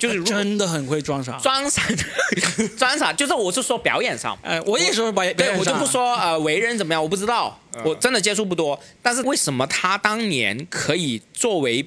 [0.00, 1.38] 就是真的很会装傻。
[1.38, 1.82] 装傻，
[2.76, 4.36] 装傻，就是我是说表演上。
[4.42, 5.90] 哎，我也说表演对，我就不说。
[5.90, 8.80] 说呃为人怎么样，我不知道，我真的接触不多。
[9.02, 11.86] 但是为什么他当年可以作为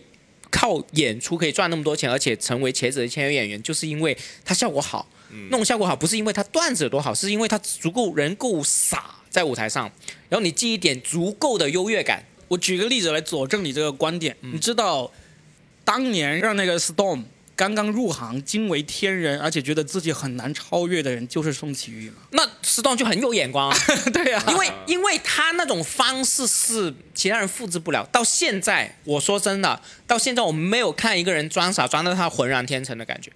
[0.51, 5.09] 靠演出可以赚那么多钱，而且成为茄子的签约演员，就是因为他效果好。
[5.49, 9.91] 那种效果好，不是因为他段子有多好，是因为他足够人够傻在舞台上，
[10.29, 12.23] 然后你记一点足够的优越感。
[12.49, 14.37] 我举个例子来佐证你这个观点。
[14.41, 15.11] 你知道，
[15.83, 17.23] 当年让那个 Storm
[17.55, 22.15] 刚刚入行惊为天人，而且觉得自己很难超越的人，就是宋启瑜嘛？
[22.31, 23.77] 那石栋就很有眼光啊，
[24.11, 28.07] 对呀、因为因为他那种方式是其他人复制不了。
[28.11, 33.31] 到现在，我说真的，到现在我们没有看一个人装傻装到他浑然天成的感觉。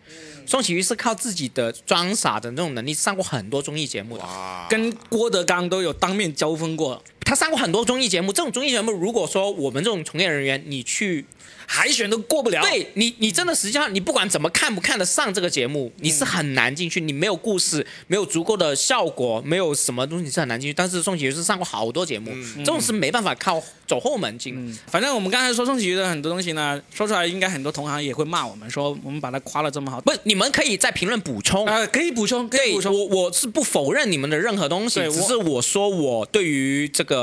[0.45, 8.31] 宋启瑜是靠自己的装傻的那种能力上过很多综艺节目的，啊，跟郭德纲都有当面交锋过，他上过很多综艺节目。
[8.31, 11.25] 这种综艺节目，如果说我们这种从业人员，你去
[11.65, 17.01] 海选都过不了。，对你，你真的实际上你不管怎么看不看得上这个节目，你是很难进去。
[17.01, 20.73] 你没有故事，没有足够的效果，没有什么东西你是很难进去。
[20.73, 24.53] 但是宋启瑜是上过好多节目，这种是没办法靠走后门进。
[24.55, 29.99] 嗯，反正我们刚才说宋启瑜的很多东西呢，说出来应该很多同行也会骂我们，说我们把他夸了这么好。
[29.99, 31.65] 不，你们可以在评论补充。
[31.65, 32.93] 啊、可以补充，可以补充。
[32.93, 37.16] 我我是不否认你们的任何东西，只是我说我对于这个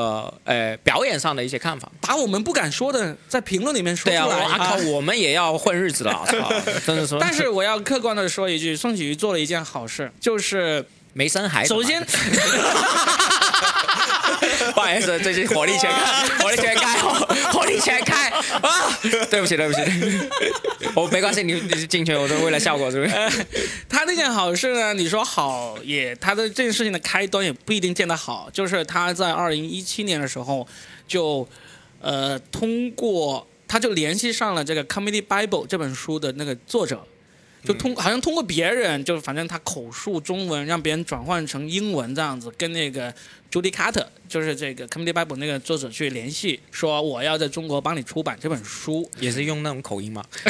[0.44, 1.90] 呃表演上的一些看法。
[2.00, 4.44] 把我们不敢说的，在评论里面说对啊，我出来。
[4.46, 6.52] 阿靠，我们也要混日子了， 操
[6.86, 7.18] 真的说。
[7.20, 11.68] 但是我要客观的说一句，宋启瑜做了一件好事，就是没生孩子。
[11.68, 12.02] 首先，
[14.74, 16.98] 不好意思，最近火力全开， 火力全开，
[17.52, 18.98] 火力全开啊！
[19.30, 19.80] 对不起，对不起，
[20.94, 23.46] 我 没关系，你你进去，我是为了效果，是不是？
[23.88, 30.66] 他那件好事呢，你说好也，他的这件事情的开端也不一定见得好，就是他在二零一七年的时候
[31.06, 31.46] 就，
[32.00, 37.04] 呃，通过他就联系上了这个《Comedy Bible》这本书的那个作者，
[37.64, 43.12] 就通好像通过别人，就反正他口述中文，让别人转换成英文这样子，跟那个
[43.54, 49.08] Judy Carter，就是这个 Comedy Bible 那个作者去联系，说我要在中国帮你出版这本书。
[49.20, 50.24] 也是用那种口音嘛。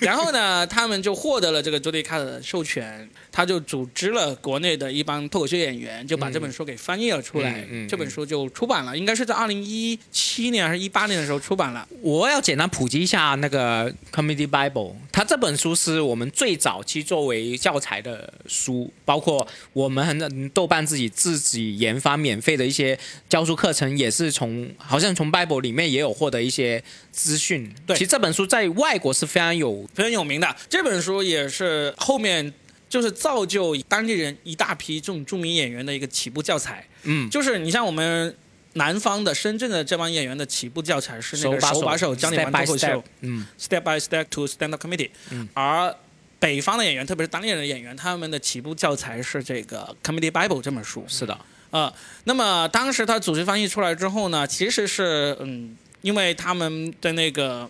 [0.00, 7.60] 然后呢，他们就获得了这个 Judy Carter 的授权，他就组织了国内的一帮脱口秀演员，就把这本书给翻译了出来。
[7.70, 11.86] 嗯嗯这本书就出版了，应该是在二零一七年还是一八年的时候出版了。
[12.02, 22.98] 我要简单普及一下那个 Comedy Bible，它这本书是我们最早期作为教材的书，包括我们很豆瓣自己自己研发免费的一些
[23.28, 27.72] 教书课程，也是从好像从 Bible 里面也有获得一些资讯。
[27.86, 30.56] 对其实这本书在外国是非常有非常有名的。
[30.68, 32.52] 这本书也是后面
[32.88, 36.86] 就是造就当地人一大批这种著名演员的一个起步教材。
[37.02, 38.34] 嗯就是你像我们
[38.74, 45.10] 南方的深圳的这帮演员的起步教材是那个把手把手教你口 step 秀嗯，，step by step to stand up comedy。
[45.30, 45.94] 嗯而
[46.38, 51.04] 北方的演员，特别是当地人的演员，他们的起步教材是这个《Comedy Bible》这本书。
[51.08, 51.38] 是的，
[51.70, 51.92] 呃，
[52.24, 57.68] 那么当时他组织翻译出来之后呢，其实是嗯，因为他们的那个，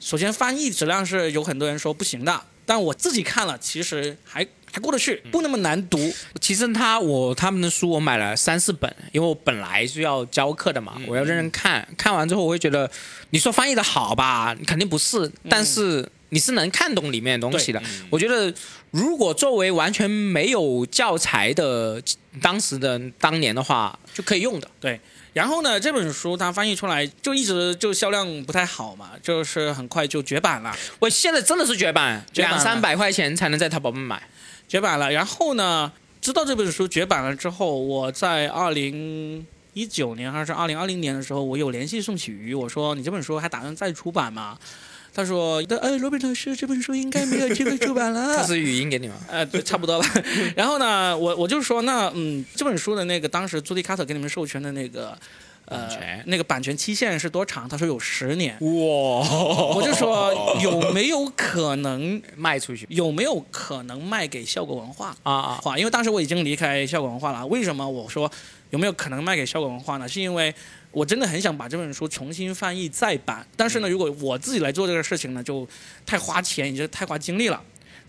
[0.00, 6.12] 首先翻译质量是有很多人说不行的，但我自己看了，其实还还过得去，不那么难读。
[6.40, 11.86] 其实他我他们的书我买了三四本，因为我本来是要教课的嘛，嗯我要认真看。
[11.96, 12.90] 看完之后，我会觉得，
[13.30, 17.80] 你说翻译的好吧，肯定不是，但是你是能看懂里面的东西的。
[18.10, 18.52] 我觉得，
[18.90, 22.02] 如果作为完全没有教材的
[22.42, 24.68] 当时的当年的话，就可以用的。
[25.36, 34.22] 然后呢，这本书它翻译出来就一直就销量不太好嘛，就是很快就绝版了，我现在真的是绝版，绝版两三百块钱才能在淘宝上买。
[34.66, 35.12] 绝版了。
[35.12, 44.56] 然后呢，知道这本书绝版了之后，我在二零一九年还是二零二零年的时候，我有联系宋启瑜，我说你这本书还打算再出版吗？
[45.16, 48.36] 他说：“哎，罗宾老师，这本书应该没有机会出版了。
[48.36, 49.14] ”他是语音给你吗？
[49.30, 50.06] 呃，对，差不多吧。
[50.54, 55.16] 然后呢，我我就说，那嗯，这本书的那个当时朱迪卡特给你们授权的那个
[55.64, 55.88] 呃
[56.26, 57.66] 那个版权期限是多长？
[57.66, 58.58] 他说有十年。
[58.60, 65.16] 哇，我就说有没有可能 卖出去有没有可能卖给效果文化？
[65.22, 65.60] 啊啊！
[65.62, 67.46] 话，因为当时我已经离开效果文化了。
[67.46, 68.30] 为什么我说
[68.68, 70.06] 有没有可能卖给效果文化呢？
[70.06, 70.54] 是因为
[70.96, 75.68] 我真的很想把这本书重新翻译再版，但是呢，如果我自己来做这个事情呢，就
[76.06, 77.62] 太花钱，也就太花精力了。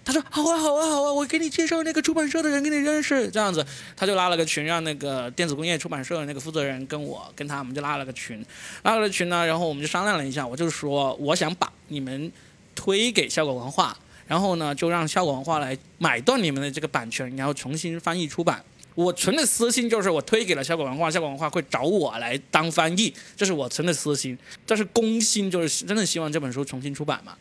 [0.06, 3.66] 他说好啊好啊好啊，我给你介绍那个出版社的人给你认识，这样子，
[3.98, 8.42] 他就拉了个群，让那个电子工业出版社的那个负责人跟我跟他，我们就拉了个群，
[8.84, 12.32] 拉了个群呢，然后我们就商量了一下，我就说我想把你们
[12.74, 13.98] 推给效果文化，
[14.28, 18.64] 然后呢，就让效果文化来买断你们的这个版权，然后重新翻译出版。
[18.98, 24.36] 我存的私心就是我推给了效果文化，效果文化会找我来当翻译，这是我存的私心。
[24.66, 27.38] 但是公心就是真的希望这本书重新出版嘛。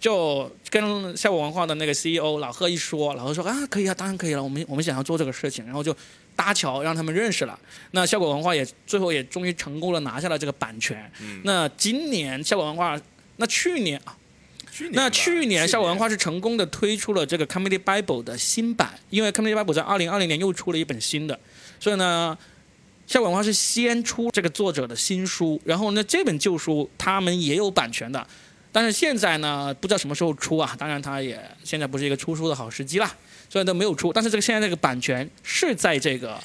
[0.00, 5.94] 就跟效果文化的那个 CEO 老贺一说，老贺说啊可以啊，当然可以了，我们我们想要做这个事情，然后就
[6.34, 7.58] 搭桥让他们认识了。
[7.90, 11.10] 那效果文化也最后也终于成功的拿下了这个版权。
[11.42, 12.98] 那今年效果文化，
[13.36, 14.16] 那去年啊，
[14.74, 21.38] 去年那去年效果文化是成功的推出了这个 Comedy Bible 的新版，因为 Comedy Bible 在二零二零年又出了一本新的，
[21.78, 22.36] 所以呢，
[23.06, 28.26] 效果文化是先出这个作者的新书，然后呢这本旧书他们也有版权的，
[28.72, 33.14] 但是现在呢不知道什么时候出啊，当然它也现在不是一个出书的好时机啦，
[33.48, 36.42] 所以都没有出，但是这个现在这个版权是在这个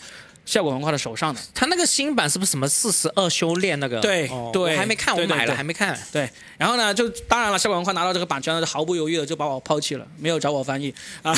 [0.49, 1.39] 效果文化的手上的。
[1.53, 3.99] 他那个新版是不是什么四十二修炼那个？
[3.99, 5.95] 对哦对我还没看，我买了还没看。
[6.11, 11.31] 对，然后呢，就当然了，效果文化拿到这个版权了，就毫不犹豫的就把我抛弃了，没有找我翻译啊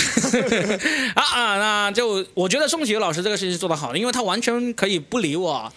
[1.15, 1.57] 啊啊！
[1.57, 5.71] 那就我觉得宋启宇老师这个事情做得好的，因为他完全可以不理我，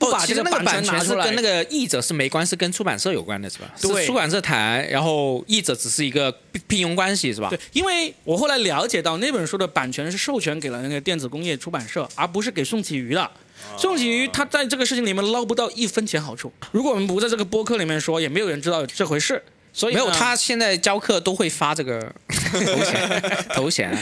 [0.00, 1.14] 不哦其实那个把这版版权是。
[1.14, 3.70] 跟那个译者是没关系，跟出版社有关的是吧？
[3.80, 7.50] 对是出版社谈，然后译者只是一个聘聘用关系是吧？
[7.50, 13.30] 对，因为我后来了解到那本书的版权是授权给了那个电子工业出版社，而不是给宋启瑜的。
[13.76, 16.50] 宋启瑜他在这个事情里面捞不到一分钱好处。
[16.72, 19.42] 如果我们不在这个播客里面说，也没有人知道这回事。
[19.72, 23.22] 所以没有，他现在教课都会发这个头衔
[23.54, 23.98] 头衔啊，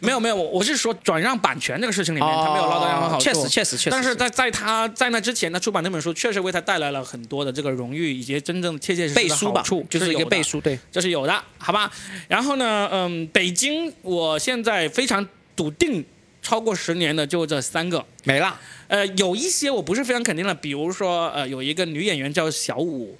[0.00, 3.24] 没有没有，我我是说转让版权这个事情里面，他没有捞到任何好处。
[3.24, 11.90] 确实确实确实，但是在在他在那之前，呢出版那本书确实为他带来了很多的这个荣誉以及真正切切实实的背书吧好处，，就是一个背书，对，这是有的，好吧？
[12.28, 15.26] 然后呢，嗯，北京我现在非常
[15.56, 16.04] 笃定，
[16.40, 18.04] 超过十年的就这三个。
[18.24, 18.58] 没了。
[18.86, 23.18] 呃，有一些我不是非常肯定的，比如说呃，有一个女演员叫小五，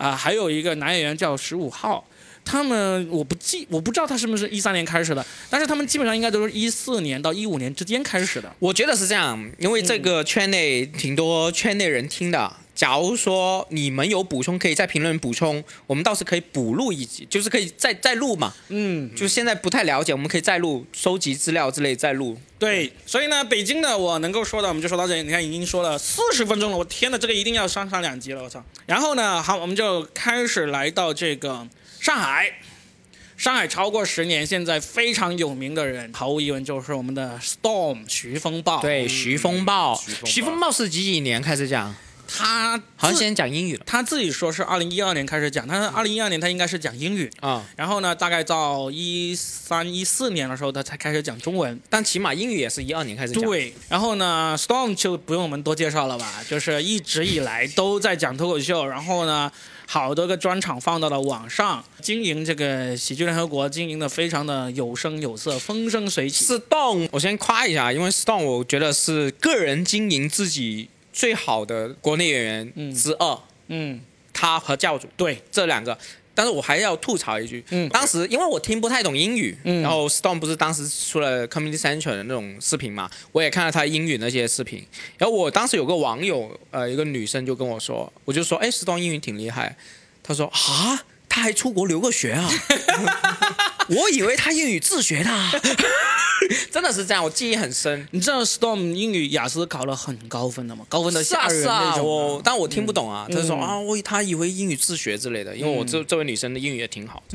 [0.00, 2.04] 啊、还有一个男演员叫十五号。
[2.42, 8.50] 他们我不记，我不知道他是不是一三年开始的，但是他们基本上应该都是一四年到一五年之间开始的。
[8.58, 12.50] 我觉得是这样，因为这个圈内挺多圈内人听的。
[12.80, 18.54] 假如说你们有补充，可以在评论补充，我们倒是可以补录一集，就是可以再再录嘛。
[18.68, 22.40] 嗯，就是现在不太了解，我们可以再录，收集资料之类再录。
[22.58, 25.22] 对，所以呢，北京的我能够说的，我们就说到这里。
[25.22, 28.64] 你看，已经说了四十分钟了，我天呐，这个一定要上上两集了，我操！
[28.86, 31.68] 然后呢，好，我们就开始来到这个
[32.00, 32.50] 上海。
[33.36, 38.80] 上海超过十年，现在非常有名的人，毫无疑问就是我们的 Storm 徐风暴。
[38.80, 41.94] 对，徐风暴，徐风暴徐风暴是几几年开始讲？
[42.36, 51.78] 他好像先讲英语了他自己说是二零一二年开始讲，他是二零一二年他应该是讲英语，啊、然后呢，大概到一三一四年的时候，他才开始讲中文。
[51.88, 53.42] 但起码英语也是一二年开始讲。
[53.42, 59.50] 对，然后呢，Stone 就不用我们多介绍了吧，就是一直以来都在讲脱口秀，然后呢，
[59.86, 66.44] 好多个专场放到了网上，经营这个喜剧联合国，经营的非常的有声有色，风生水起。
[66.44, 70.88] Stone，我先夸一下，因为 Stone 我觉得是个人经营自己
[71.20, 74.00] 最好的国内演员嗯之二，嗯，
[74.32, 75.98] 他和教主对，这两个。
[76.34, 77.86] 但是我还要吐槽一句，嗯。
[77.90, 79.82] 当时因为我听不太懂英语，嗯。
[79.82, 84.82] 然后 Stone 不是当时出了 Comedy Central 的那种视频嘛，我也看了他英语那些视频。
[85.18, 89.76] 然后我当时有个网友，呃，一个女生就跟我说，我就说，哎，Stone 英语挺厉害。
[90.22, 92.48] 她说啊，他还出国留过学啊，
[93.88, 95.50] 我以为他英语自学的啊，
[96.70, 98.06] 真的是这样，我记忆很深。
[98.12, 100.84] 你知道 Storm 英语雅思考了很高分的吗？
[100.88, 102.42] 高分的吓人啊，那种我的。
[102.44, 103.26] 但我听不懂啊。
[103.30, 107.22] 他说嗯啊，我他以为英语自学之类的，因为我这这位女生的英语也挺好，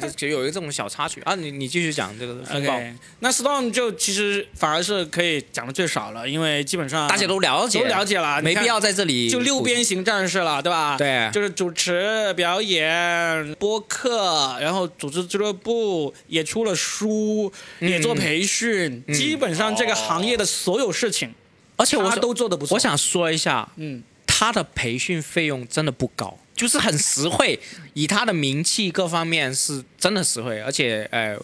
[0.00, 1.34] 就就有一个这种小插曲啊。
[1.34, 2.80] 你你继续讲这个风暴
[3.20, 10.96] 那 Storm 就其实反而是可以讲的最少了，因为基本上大家都了解，都了解了，没必要在这里就六边形战士了，对吧？
[10.98, 15.83] 对就是主持、表演、播客，然后组织俱乐部，
[16.26, 19.14] 也出了书，也做培训，嗯。
[19.14, 21.32] 基本上这个行业的所有事情，
[21.76, 22.74] 而且我他都做的不错。
[22.74, 27.58] 我想说一下，嗯，他的培训费用真的不高，就是很实惠，
[27.94, 31.36] 以他的名气各方面是真的实惠，而且呃，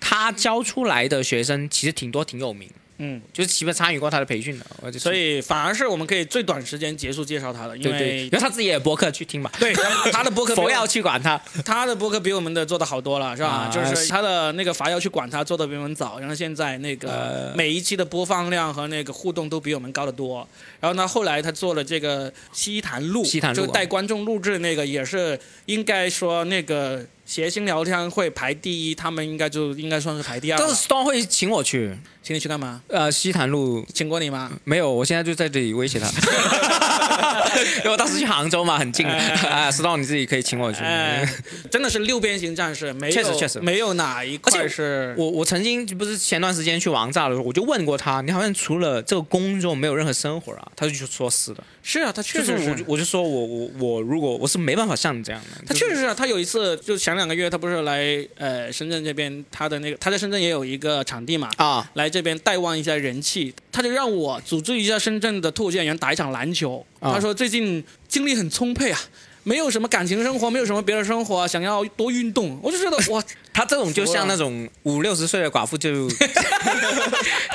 [0.00, 2.68] 他教出来的学生其实挺多挺有名，
[2.98, 9.72] 嗯，就是基本参与过他的培训的，所以反而是我们可以最短时间结束介绍他的，因为因为他自己也有播客去听嘛，对
[10.12, 13.48] 他的播客比我 佛要去管他，他的播客比我们的做的好多了，是吧？
[13.48, 17.52] 啊就是他的那个伐要去管他做的比我们早，然后现在那个呃。
[17.56, 20.46] 每一期的播放量和那个互动都比我们高得多。
[20.80, 23.24] 然后呢，后来他做了这个西坛录，
[23.54, 30.58] 就带观众录制那个，也是应该说那个谐星聊天会排第一，他们应该就应该算是排第二。
[30.58, 32.80] 但是 Stone 会请我去，请你去干嘛？
[32.86, 33.84] 呃，西坛路。
[33.92, 34.52] 请过你吗？
[34.62, 36.06] 没有，我现在就在这里威胁他，
[37.78, 39.04] 因为我当时去杭州嘛，很近。
[39.06, 40.80] 啊，Stone 你自己可以请我去。
[40.84, 41.28] 哎，
[41.68, 43.58] 真的是六边形战士，没有确实确实。
[43.60, 50.70] 没有哪一块是我我曾经不是前段时间去王炸的时候，我就问过他，你好像除了这个工作没有任何生活啊？
[50.76, 66.84] 他就说是的，是啊，他确就是实我就我就说我我我如果我是没办法像你这样的，他确实是啊，他有一次就前两个月，他不是来呃深圳这边，他的那个他在深圳也有一个场地嘛，啊，来这边带旺一下人气，他就让我组织一下深圳的脱口秀演员打一场篮球。
[67.00, 69.00] 啊他说最近精力很充沛啊，
[69.42, 72.60] 没有什么感情生活，没有什么别的生活啊，想要多运动。
[72.62, 76.08] 我就觉得 哇，他这种就像那种五六十岁的寡妇，就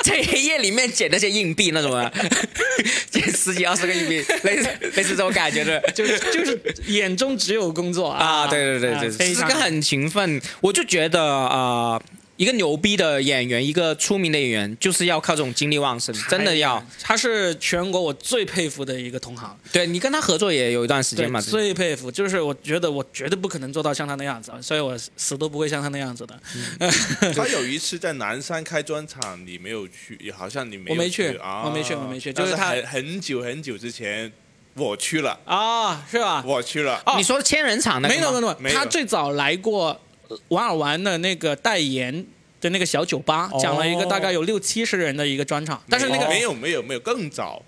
[0.04, 2.12] 在黑夜里面捡那些硬币那种啊，
[3.10, 5.80] 捡十几二十个硬币， 类似类似这种感觉的。
[5.94, 10.40] 就是就是眼中只有工作啊，啊，对对对对，是个很勤奋。
[10.60, 12.02] 我就觉得啊、呃
[12.38, 16.80] 一个牛逼的演员，一个出名的演员，就是要靠这种精力旺盛，真的要。
[17.02, 26.40] 他是全国我最佩服的一个同行，对你跟他合作也有一段时间嘛，，最佩服，就是我觉得我绝对不可能做到像他那样子，所以我死都不会像他那样子的。
[27.34, 34.32] 他有一次在南山开专场，你没有去，好像你没我没去啊，我没去我没去就是他很很久很久之前
[34.74, 36.44] 我去了，啊，是吧？
[36.46, 38.20] 我去了，哦你说千人场那个吗？
[38.20, 38.78] 没有没有没有。
[38.78, 42.24] 他最早来过呃玩尔玩的那个代言
[42.60, 47.62] 的那个小酒吧，哦讲了一个大概有六七十人的一个专场，但是那个没有没有没有更早，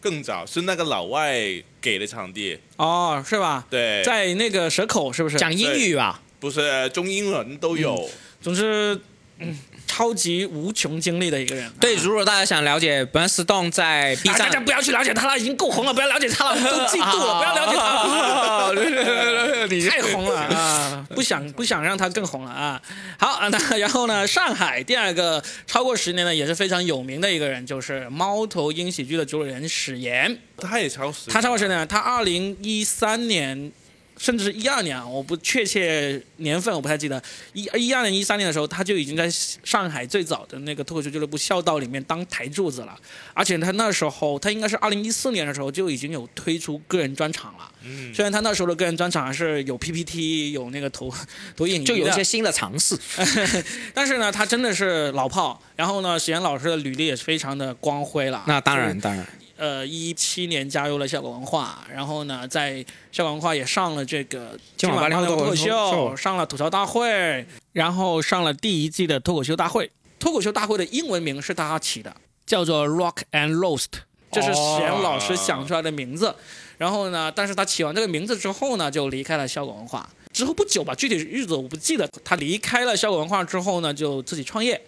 [0.00, 1.38] 更早是那个老外
[1.80, 3.66] 给的场地，哦是吧？
[3.70, 5.36] 对，在那个蛇口是不是？
[5.36, 6.22] 讲英语吧？
[6.38, 8.08] 不是中英文都有，
[8.42, 9.00] 总之，
[9.38, 11.70] 嗯，超级无穷精力的一个人。
[11.80, 19.66] 对，如果大家想了解 Ben Stone 在 B 啊，大家，不要去了解他了，已经够红了，不要了解他了，都嫉妒了，不要了解他。
[19.68, 21.06] 你太红了啊！
[21.14, 22.80] 不想不想让他更红了啊！
[23.18, 30.38] 好啊，那然后呢，上海第二个超过十年的也是非常有名的一个人，就是猫头鹰喜剧的主理人史岩。
[30.58, 33.72] 他也超时，他超过十年，他二零一三年
[34.16, 42.98] 甚至是一二年啊，我不确切年份我不太记得，一一二年一三年的时候，他就已经在上海最早的那个脱口秀俱乐部孝道里面当台柱子了，
[43.34, 47.70] 而且他那时候他应该是二零一四年的时候就已经有推出个人专场了。
[47.84, 51.12] 嗯，虽然他那时候的个人专场还是有 PPT 有那个投
[51.56, 52.98] 投影就有一些新的尝试。
[53.94, 55.62] 但是呢，他真的是老炮。
[55.76, 58.42] 然后呢，史岩老师的履历也是非常的光辉了。
[58.46, 59.26] 那当然，当然。
[59.56, 69.90] 呃，一七年加入了效果文化，然后呢，在效果文化也上了这个今晚八零后脱口秀，上了吐槽大会，然后上了第一季的脱口秀大会。
[70.18, 73.86] 脱口秀大会的英文名是他起的，叫做 Rock and Roast，
[74.30, 76.34] 这是史岩老师想出来的名字。
[76.76, 80.06] 然后呢，但是他起完这个名字之后呢，就离开了效果文化。
[80.34, 82.06] 之后不久吧，具体日子我不记得。
[82.22, 84.78] 他离开了效果文化之后呢，就自己创业，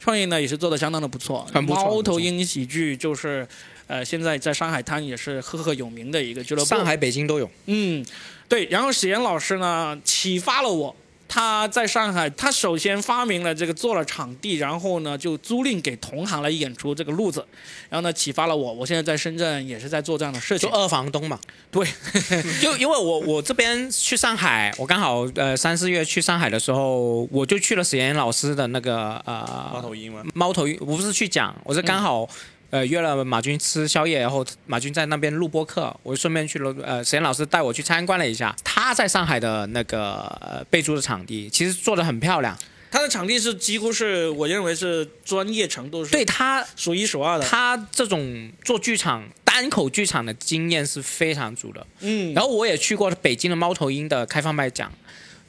[0.00, 1.46] 创业呢也是做的相当的不错。
[1.66, 3.46] 猫头鹰喜剧就是。
[3.86, 7.50] 呃，现在在上海滩也是赫赫有名的一个俱乐部，上海、北京都有。
[7.66, 8.04] 嗯，
[8.48, 8.66] 对。
[8.66, 10.94] 然后史岩老师呢，启发了我。
[11.28, 17.44] 他在上海，他首先发明了这个做了场地，然后呢就租赁给同行来演出这个路子，
[17.90, 18.72] 然后呢启发了我。
[18.72, 21.36] 我现在在深圳也是在做这样的事情，做二房东嘛。
[21.68, 21.84] 对，
[22.62, 30.22] 就因为我我这边去上海，我刚好呃三四月去上海的时候，我就去了史岩老师的那个呃猫头鹰吗？
[30.32, 32.28] 猫头鹰，我不是去讲，我是刚好。
[32.70, 36.74] 呃，约了马军吃宵夜，然后马军在那边录播课，我就顺便去了。
[36.82, 42.58] 呃，沈老师带我去参观了一下他在上海的那个备注的场地，其实做的很漂亮。
[42.90, 47.46] 他的场地是几乎是我认为是专业程度是对他数一数二的。
[47.46, 51.86] 他这种做剧场单口剧场的经验是非常足的。
[52.00, 54.90] 嗯，然后我也去过北京的猫头鹰的开放麦讲，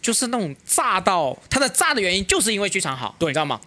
[0.01, 3.61] 就是那种炸到他的炸的原因，就是因为剧场好，对，你知道吗？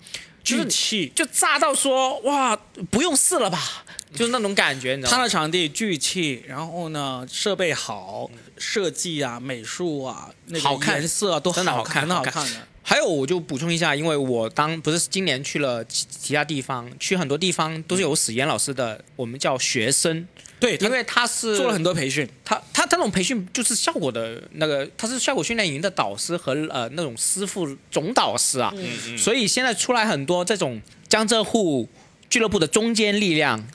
[0.56, 2.56] 巨气就炸到说哇，
[2.90, 3.84] 不用试了吧，
[4.14, 5.16] 就是那种感觉，你知道吗？
[5.16, 12.66] 他的场地巨气，然后呢设备好，设计啊、美术啊、那个颜色啊都真的好看，很好看的。
[12.82, 20.26] 还有我就补充一下，因为我当不是今年去了其其他地方，去很多地方都是有史岩老师的，我们叫学生。
[20.60, 28.72] 对，因为他是做了很多培训，他他他那种培训就是效果的那个，他是效果训练营的导师和呃那种师傅总导师啊，
[29.16, 31.88] 所以现在出来很多这种江浙沪
[32.28, 33.66] 俱乐部的中坚力量。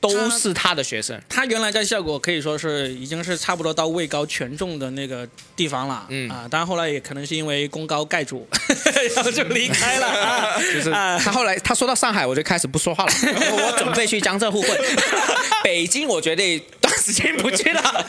[0.00, 5.26] 都是他的学生，他原来在效果可以说是已经是差不多到位高权重的那个
[5.56, 6.30] 地方了，嗯。
[6.30, 8.46] 啊，当然后来也可能是因为功高盖主，
[9.14, 10.06] 然后就离开了。
[10.08, 10.58] 啊。
[10.58, 14.78] 就是他后来他说到上海，我就开始不说话了，我准备去江浙沪混，
[15.64, 18.06] 北京我绝对短时间不去了。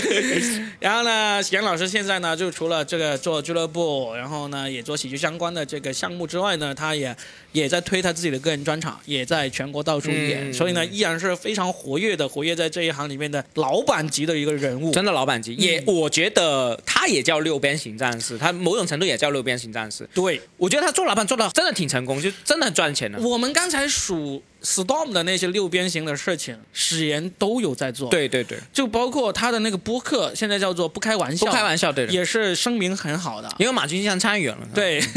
[0.80, 7.16] 然后呢，杨老师现在呢，就除了这个做俱乐部，然后呢也做喜剧相关的这个项目之外呢，他也
[7.52, 11.34] 也在推他自己的个人专场，也在全国到处演，所以呢依然是。
[11.38, 15.54] 非常活跃的，活跃在这一行里面的老板级的一个人物，真的老板级。
[15.54, 20.08] 也，我觉得他也叫六边形战士，他某种程度也叫六边形战士。
[20.12, 23.20] 对，我觉得他做老板做的真的挺成功，就真的很赚钱的。
[23.20, 24.42] 我们刚才数。
[24.62, 28.10] Storm 的那些六边形的事情，史岩都有在做。
[28.10, 33.48] 对对对，就包括他的那个播客，现在叫做不开玩笑，不开玩笑，对，也是声名很好的。
[33.58, 34.58] 因为马军现在参与了。
[34.74, 35.00] 对。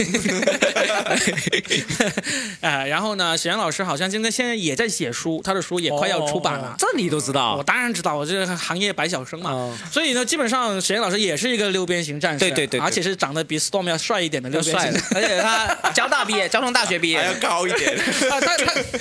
[2.61, 6.75] 哎，然后呢，史岩老师好像现在现在也在写书，他的书也快要出版了。
[6.77, 7.55] 这你都知道？
[7.55, 9.75] 我当然知道，我这个行业百晓生嘛。
[9.91, 12.39] 所以呢，基本上史岩老师也是一个六边形战士。
[12.39, 12.79] 对对对。
[12.79, 15.01] 而且是长得比 Storm 要帅一点的六边形。
[15.15, 17.97] 而且他交大毕业，交通大学毕业，还要高一点。
[18.29, 18.55] 他他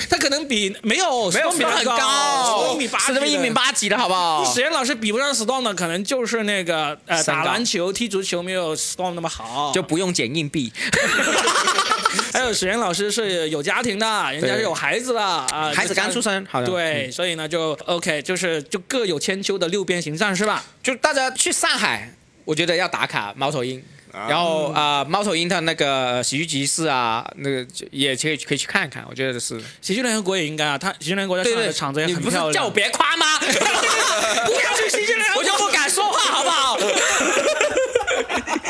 [0.09, 1.31] 他可能比没有。
[1.31, 4.45] 没有很高，一米八，是那么一米八几的好不好？
[4.45, 10.73] 史岩老师比不上 Storm 的，可能就是那个呃，打篮球、踢足球没有 Storm 那么好，就不用捡硬币。
[12.33, 16.67] 还有史岩老师是有家庭的，人家是有孩子的啊，孩子刚出生，好的。
[16.67, 20.65] 对，所以呢，就 OK，就是就各有千秋的六边形战士吧。
[20.83, 22.13] 就大家去上海，
[22.45, 23.83] 我觉得要打卡猫头鹰。
[24.13, 32.53] 然后啊，猫头鹰的那个喜剧集市啊，那个也可以可以去看看，我觉得是喜剧联合国也应该啊，他喜剧联合国在上海的场子也很漂亮。
[32.53, 33.39] 叫我别夸吗？
[33.41, 36.79] 不要去喜剧联合国，我就不敢说话，好不好？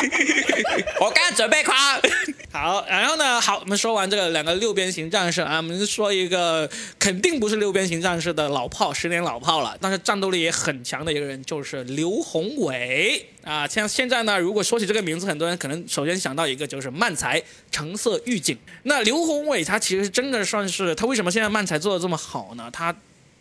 [1.01, 2.01] 我刚准备夸。
[2.53, 3.41] 好，然后呢？
[3.41, 13.69] 好，我们说完这个两个六边形战士啊，我们说一个肯定不是六边形战士的老炮，十年老炮了，但是战斗力也很强的一个人，就是刘宏伟啊。
[13.69, 17.41] 像现在呢，如果说起这个名字，很多人可能首先想到一个就是漫才
[17.71, 18.59] 橙色预警。
[18.83, 22.69] 那刘宏伟他其实真的算是他为什么现在漫才做的这么好呢？
[22.73, 22.93] 他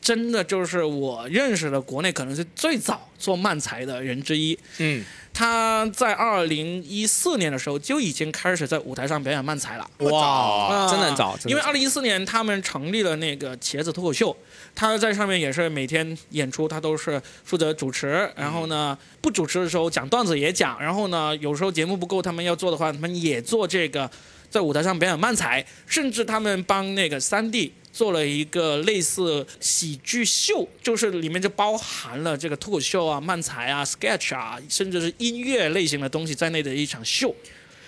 [0.02, 4.58] 真的就是我认识的国内可能是最早做漫才的人之一。
[4.78, 9.90] 嗯，他在二零一四年的时候就已经开始在舞台上表演漫才了。
[10.00, 14.36] 哇，啊真的很早，因为早二零一四年他们成立了那个茄子脱口秀，
[14.74, 24.10] 他在上面也是每天演出，他都是负责主持，然后呢不主持的时候讲段子也讲，然后呢有时候节目不够他们要做的话，他们也做这个
[24.50, 27.74] 在舞台上表演漫才，甚至他们帮那个三 D。
[28.00, 37.36] 做了一个类似喜剧秀，就是里面就包含了这个脱口秀啊、漫才啊、sketch 啊，甚至是音乐类型的东西在内的一场秀。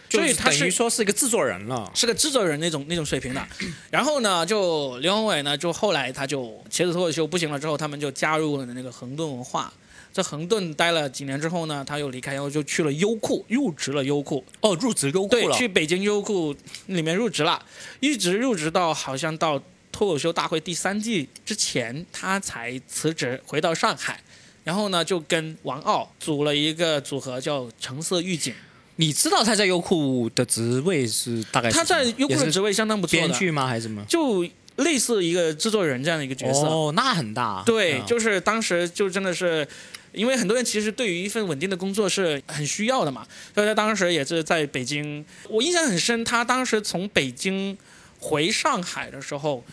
[0.09, 1.89] 所以他是等于说是一个制作人了。
[1.95, 3.47] 是个制作人那种那种水平的。
[3.89, 9.71] 然后呢，就刘宏伟呢，就后来他就茄子脱口秀不行了之后，他们就加入了那个恒顿文化。
[10.11, 14.43] 在恒顿待了几年之后呢，他又离开，然后就去了优酷，入职了优酷。
[14.59, 15.55] 哦，入职优酷对，了。
[15.55, 16.53] 去北京优酷
[16.87, 17.65] 里面入职了，
[18.01, 19.57] 一直入职到好像到
[20.01, 24.19] 脱口秀大会第三季之前，他才辞职回到上海。
[24.63, 28.51] 然后呢，就跟王傲组了一个组合，叫橙色预警。
[28.95, 33.67] 你知道他在优酷的职位是大概是他在优酷的职位相当不错的，编剧吗？
[33.67, 34.03] 还是什么？
[34.09, 34.43] 就
[34.77, 36.61] 类似一个制作人这样的一个角色。
[36.61, 37.61] 哦，那很大。
[37.63, 39.67] 对，嗯就是当时就真的是，
[40.13, 43.23] 因为很多人其实对于一份稳定的工作是很需要的嘛，
[43.53, 47.77] 所以他当时也是在北京，我印象很深，他当时从北京
[48.17, 49.63] 回上海的时候。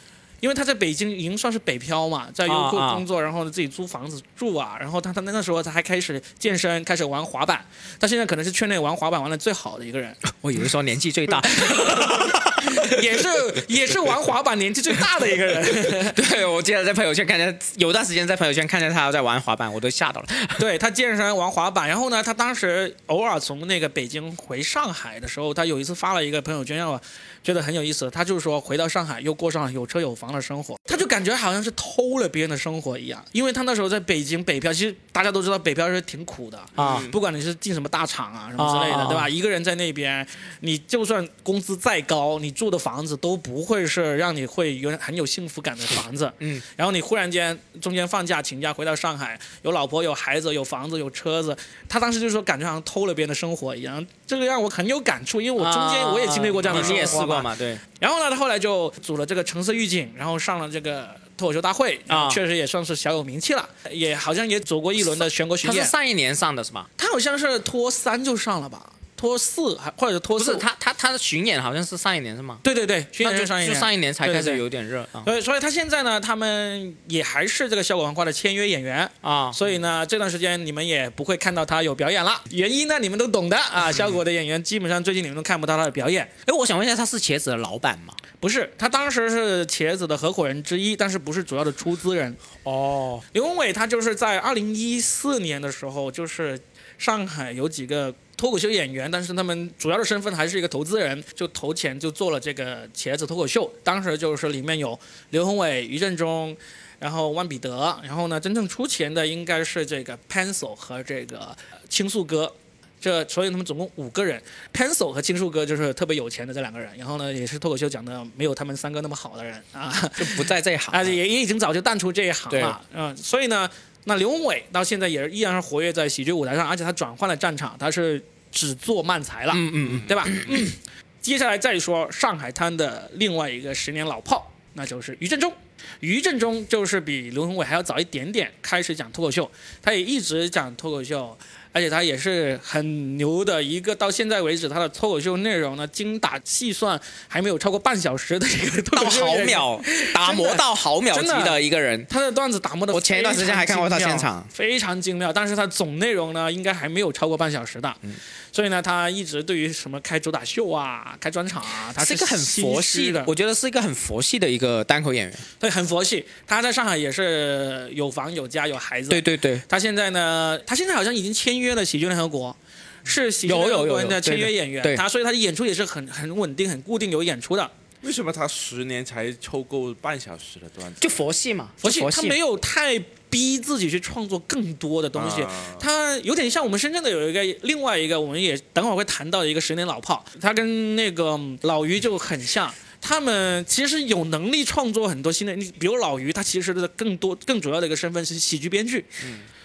[0.41, 7.65] 因为他在北京已经算是北漂嘛，在优酷工作，然后自己租房子住啊，然后他他那个时候他还开始健身，开始玩滑板，
[7.99, 11.43] 他现在可能是圈内玩滑板玩的最好的一个人， 我以为说年纪最大，
[13.03, 13.29] 也是
[13.67, 15.63] 也是玩滑板年纪最大的一个人。
[16.15, 20.27] 对我记得在朋友圈看见，有段时间在朋友圈看见他在玩滑板，我都吓到了。
[20.59, 27.01] 对他健身玩滑板，然后呢，他当时偶尔从那个北京回上海的时候，他有一次发了一个朋友圈，让我
[27.49, 28.11] 觉得很有意思。
[28.11, 36.61] 他就是说回到上海又过上了有车有房的生活，他就感觉好像是偷了别人的生活一样，因为他那时候在北京北漂，其实大家都知道北漂是挺苦的。
[36.75, 39.27] 啊不管你是进什么大厂啊什么之类的，对吧？
[39.27, 40.27] 一个人在那边，
[40.61, 46.31] 你就算工资再高，你住的房子都不会是让你会有很有幸福感的房子。
[46.41, 51.57] 嗯，然后你忽然间中间放假请假回到上海，有老婆有孩子有房子有车子，
[51.89, 57.57] 他当时就说感觉好像偷了别人的生活一样，这个让我很有感触，因为我中间我也经历过这样的啊生活你也试过嘛。
[57.57, 61.09] 对，然后呢，他后来就组了这个橙色预警，然后上了这个
[61.39, 65.91] 脱口秀大会，啊确实也算是小有名气了，也好像也走过一轮的全国巡演他是演。
[65.91, 66.87] 上一年上的是吧？
[66.99, 72.59] 他好像是脱三就上了吧，脱四还或者脱四，他他他的巡演好像是上一年是吗？
[72.63, 73.75] 对对对，巡演就上一年。
[73.75, 79.51] 就上一年才开始有点热啊对，所以他现在呢，他们也还是这个效果文化的签约演员，啊！
[79.53, 82.41] 所以呢，这段时间你们也不会看到他有表演了。
[82.51, 83.91] 原因呢，你们都懂的啊。
[83.91, 86.25] 效果的演员基本上最近你们都看不到他的表演。
[86.47, 88.15] 哎，我想问一下，他是茄子的老板吗？
[88.39, 92.37] 不是，他当时是茄子的合伙人之一，但是不是主要的出资人。
[92.63, 96.59] 哦，刘宏伟他就是在二零一四年的时候，就是
[96.97, 103.71] 上海有几个脱口秀演员，但是他们主要的身份还是一个投资人，就投钱就做了这个茄子脱口秀。
[103.85, 106.57] 当时就是里面有刘宏伟、于振中。
[107.01, 111.57] 然后万彼得，然后呢，真正出钱的应该是这个 Pencil 和这个呃
[111.89, 112.53] 倾诉哥，
[113.01, 114.43] 这所以他们总共五个人
[114.75, 119.95] ，Pencil 和青树哥就是特别有钱的这两个人，然后呢，也是脱口秀讲的没有他们三个那么好的人啊。
[120.17, 123.71] 就不在这一行 啊，也也已经早就淡出这一行了，嗯，所以呢，
[124.09, 130.25] 那刘宏伟到现在也是依然是活跃在喜剧舞台上，而且他转换了战场，他是只做漫才了，嗯嗯嗯，对吧？
[130.27, 130.67] 嗯，
[131.21, 135.53] 接下来再说上海滩的另外一个十年老炮，那就是于振中。
[136.01, 139.51] 于振中就是比刘宏伟还要早一点点开始讲脱口秀，
[139.83, 141.37] 他也一直讲脱口秀，
[141.79, 149.81] 而且他也是很牛的一个，到现在为止他的脱口秀内容呢，精打细算还没有超过半小时的一个脱到毫秒
[150.13, 157.95] 打磨到毫秒级的的一个人，他的段子打磨的，我前一段时间还看过他现场，非常精妙，但是他总内容呢，应该还没有超过半小时的。
[158.03, 158.13] 嗯
[158.53, 165.39] 所以呢，他一直对于什么开主打秀啊、开专场啊，他是一个很佛系的，我觉得是一个很佛系的一个单口演员。
[165.59, 166.25] 对，很佛系。
[166.47, 169.09] 他在上海也是有房有家有孩子。
[169.09, 172.57] 对，对对，他现在呢，他现在好像已经签约了喜剧联合国。
[173.05, 177.71] 是喜剧有国的签约演员，对他所以他的演出也是很很稳定、很固定有演出的。
[178.03, 181.01] 为什么他十年才凑够半小时的段子？
[181.01, 182.99] 就佛系嘛，佛系就，他没有太
[183.31, 185.51] 逼自己去创作更多的东西，啊。
[185.79, 192.73] 他有点像我们深圳的有一个另外一个，我们也等会儿会谈到的一个十年老炮，他跟那个嗯老于就很像。
[193.01, 199.05] 他们其实有能力创作很多新的，你比如老于，他其实的更多更主要的一个身份是喜剧编剧，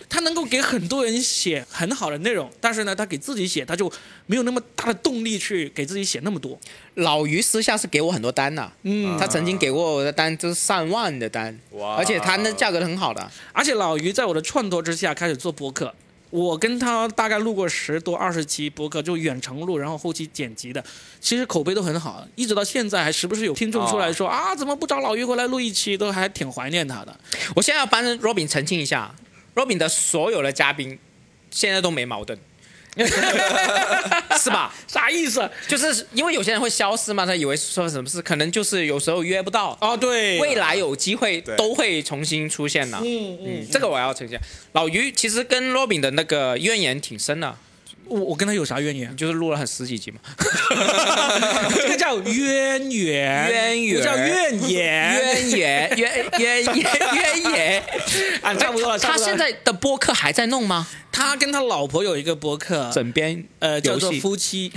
[0.09, 3.91] 他能够给很多人写很好的内容，但是呢，他给自己写他就
[4.25, 6.57] 没有那么大的动力去给自己写那么多。
[6.95, 13.31] 老于私下是给我很多单的，嗯他曾经给过我的单就是上万的单，哇而且他那价格很好的。
[13.51, 15.93] 而且老于在我的创作之下开始做播客。
[16.29, 20.83] 我跟他大概录过十多二十期播客，就远程录，然后后期剪辑的，
[21.21, 27.15] 其实口碑都很好，一直到现在还时不时有听众出来说、啊，怎么不找老于回来录一期，都还挺怀念他的。
[27.55, 29.13] 我现在要帮 Robin 澄清一下
[29.55, 30.97] ，Robin 的所有的嘉宾
[31.51, 32.37] 现在都没矛盾，
[34.39, 34.73] 是吧？
[34.87, 35.49] 啥意思？
[35.67, 42.97] 就是因为有些人会消失嘛，他以为说什么事，可能就是有时候约不到，哦，对，未来有机会都会重新出现的。
[42.97, 44.37] 嗯嗯嗯，这个我要澄清。
[44.73, 47.57] 老于其实跟 Robin 的那个渊源挺深的，
[48.05, 49.15] 我我跟他有啥渊源？
[49.15, 50.17] 就是录了很十几集嘛。
[51.75, 55.13] 这个叫渊源，渊源不叫怨言。
[55.13, 56.85] 渊源，渊渊渊
[57.15, 57.83] 渊源。
[58.41, 58.99] 啊，差不多了。
[58.99, 60.87] 他现在的播客还在弄吗？
[61.11, 64.71] 他跟他老婆有一个播客，枕边呃，叫做夫妻，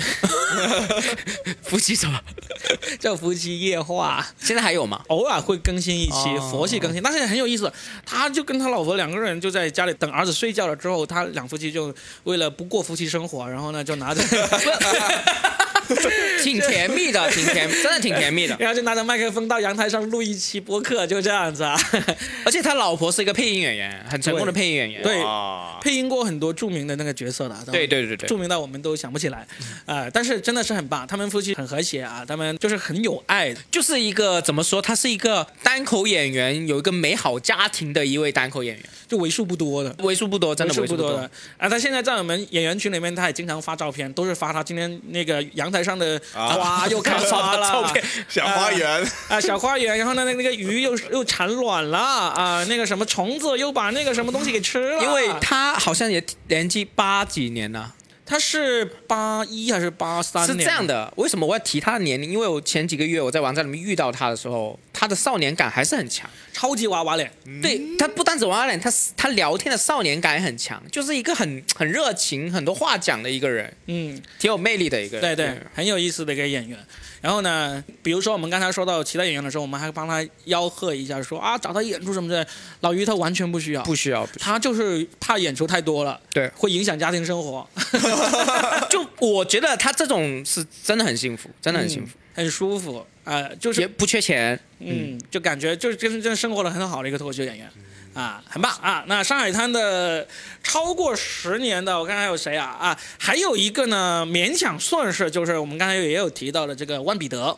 [1.64, 2.20] 夫妻什么？
[3.00, 4.26] 叫夫妻夜话。
[4.38, 5.02] 现在还有吗？
[5.08, 7.72] 偶尔会更新一期、哦佛系更新，但是很有意思。
[8.04, 14.22] 他就跟他老婆两个人就在家里等儿子睡觉了之后，他两夫妻就为了不过夫妻生活，然后呢就拿着，
[16.42, 18.56] 挺甜蜜的，挺甜，真的挺甜蜜的。
[18.58, 21.78] 然后就拿着麦克风到阳台上录一期播客，就这样子啊。
[22.44, 25.02] 而且他老婆是一个配音演员，很成功的配音演员。
[25.02, 29.46] 对哇配音过很多著名的那个角色的，对对对对著名到我们都想不起来，
[29.84, 34.82] 呃，但是真的是很棒，他们夫妻很和谐啊，他们就是很有爱，就是一个怎么说？
[34.82, 39.94] 他是一个单口演员，有一个美好家庭的一位单口演员，就为数不多的。
[40.00, 41.30] 为数不多，真的为为数不多的。
[41.56, 51.98] 啊，他现在在我们演员群里面，他也经常发照片，都是发他今天那个阳台上的花又开花了， 照片小花园，啊，小花园，然后呢，那那个鱼又又产卵了。
[51.98, 57.92] 啊，那个什么虫子又把那个什么东西给吃了，因为他好像也年纪八几年了，
[58.26, 60.56] 他是八一还是八三是？
[60.56, 61.10] 这样的。
[61.16, 62.30] 为什么我要提他的年龄？
[62.32, 66.28] 因为我前几个月我在网站里面遇到他的时候，他的少年感还是很强。
[66.52, 67.30] 超级娃娃脸，
[67.62, 75.36] 对他不单止娃娃脸，他他聊天的少年感也很强，就是一个很很热情、很多话讲的一个人，嗯，挺有魅力的一个人。
[75.36, 76.78] 对对，很有意思的一个演员。
[77.26, 82.46] 然后呢，比如说我们刚才说到其他演员的时候，我们还帮他吆喝一下，说啊找他演出什么的。
[82.82, 94.56] 老于他完全不需要，不需要，他就是怕演出太多了，对 会影响家庭生活，要 就我觉得他这种是真的很幸福，真的很幸福，很舒服，呃，就是也不缺钱。
[94.78, 97.68] 嗯，就感觉就是真真生活的很好的一个脱口秀演员。
[98.16, 99.04] 啊，很棒啊！
[99.06, 100.26] 那上海滩的
[100.62, 102.64] 超过十年的，我看还有谁啊？
[102.64, 107.54] 啊，还有一个呢，勉强算是，就是我们刚才也有提到的这个万彼得。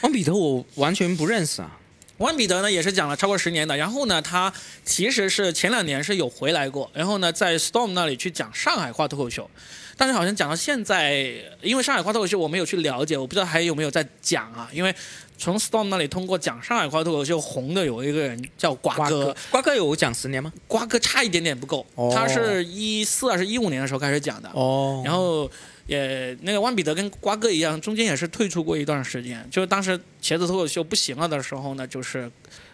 [0.00, 1.76] 万彼得我完全不认识啊。
[2.16, 4.50] 万彼得呢也是讲了超过十年的，然后呢，他
[4.82, 9.48] 其实是前两年是有回来过，然后呢，在 Storm 那里去讲上海话脱口秀，
[9.96, 11.26] 但是好像讲到现在，
[11.60, 14.92] 因为上海话脱口秀我没有去了解，我不知道还有没有在讲啊，因为
[15.38, 20.52] 从 Storm 那里通过讲上海话脱口秀红的有一个人叫瓜哥瓜哥，，有讲十年吗？
[20.66, 25.48] 瓜哥差一点点不够，哦他是一四还是一五年的时候开始讲的，哦然后
[25.86, 29.46] 也那个万彼得跟瓜哥一样，中间也是退出过一段时间。
[29.48, 32.28] 就是当时茄子脱口秀不行了的时候呢，就是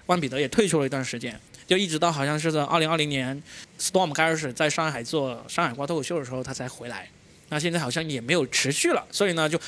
[0.07, 3.41] 万彼得也退出了一段时间，就一直到好像是在二零二零年
[3.79, 7.11] Storm 开始在上海做上海话脱口秀的时候，他才回来。
[7.51, 9.61] 那现在好像也没有持续了，所以呢就。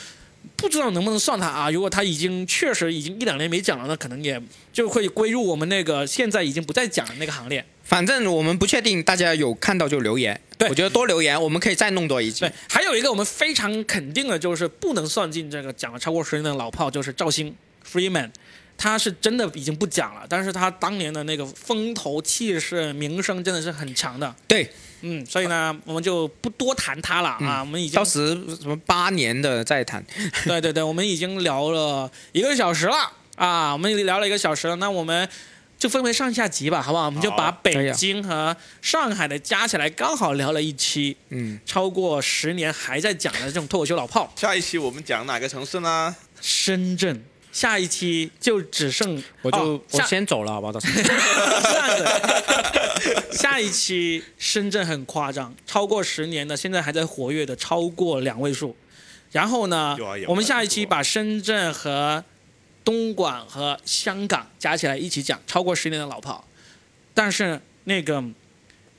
[0.55, 1.71] 不知道能不能算他啊？
[1.71, 4.41] 如果他已经确实已经一两年没讲了，那可能也
[4.73, 7.65] 就会归入我们那个现在已经不再讲的那个行列。
[7.83, 10.41] 反正我们不确定，大家有看到就留言。
[10.59, 17.55] 对我觉得多留言，我们可以再弄多一集对。，还有一个我们非常肯定的就是不能算进这个讲了超过十年的老炮，就是赵鑫
[17.89, 18.31] Freeman，
[18.77, 24.35] 他是真的已经不讲了，但是他当年的那个风头、气势、名声真的是很强的。
[24.49, 24.69] 对，
[25.01, 28.29] 嗯，所以呢，我们就不多谈他了啊，我们已经到时
[28.61, 30.05] 什么八年的再谈。
[30.45, 35.29] 对对对，我们已经聊了一个小时了啊，我们聊了一个小时了，那我们。
[35.79, 37.05] 就分为上下集吧，好不好？
[37.05, 44.33] 我们就把北京和上海的加起来，刚好聊了一期，嗯，超过十年还在讲的这种脱口秀老炮。
[44.37, 46.17] 下一期我们讲哪个城市呢？
[46.41, 47.23] 深圳，
[47.57, 50.73] 下一期就只剩我就、哦我先走了，好不好？
[50.75, 58.77] 到时候这样子，下一期深圳很夸张，超过十年的，现在还在活跃的超过两位数。
[59.33, 59.97] 然后呢
[60.29, 62.23] 我们下一期把深圳和
[62.85, 66.47] 东莞和香港加起来一起讲，超过十年的老炮。
[67.15, 68.23] 但是那个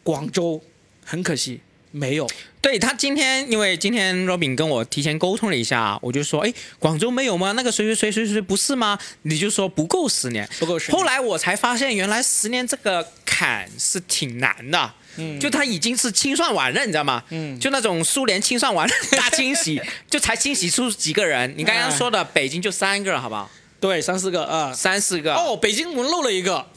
[0.02, 0.60] 广州
[1.06, 2.28] 很可惜没有。
[2.68, 7.54] 对他今天，因为今天 Robin 跟我提前沟通了一下，我就说，哎，广州没有吗？
[7.54, 9.00] 那个谁谁谁谁谁不是吗？
[9.22, 14.92] 你就说不够十年，不够十年后来我才发现，原来十年这个坎是挺难的。
[15.16, 17.24] 嗯，就他已经是清算完了，你知道吗？
[17.30, 21.54] 嗯，就那种苏联清算完了大清洗， 就才清洗出几个人。
[21.56, 23.50] 你刚刚说的北京就三个，好不好？
[23.80, 24.74] 对，三四个啊。
[24.74, 25.34] 三四个。
[25.34, 26.68] 哦，北京我们漏了一个，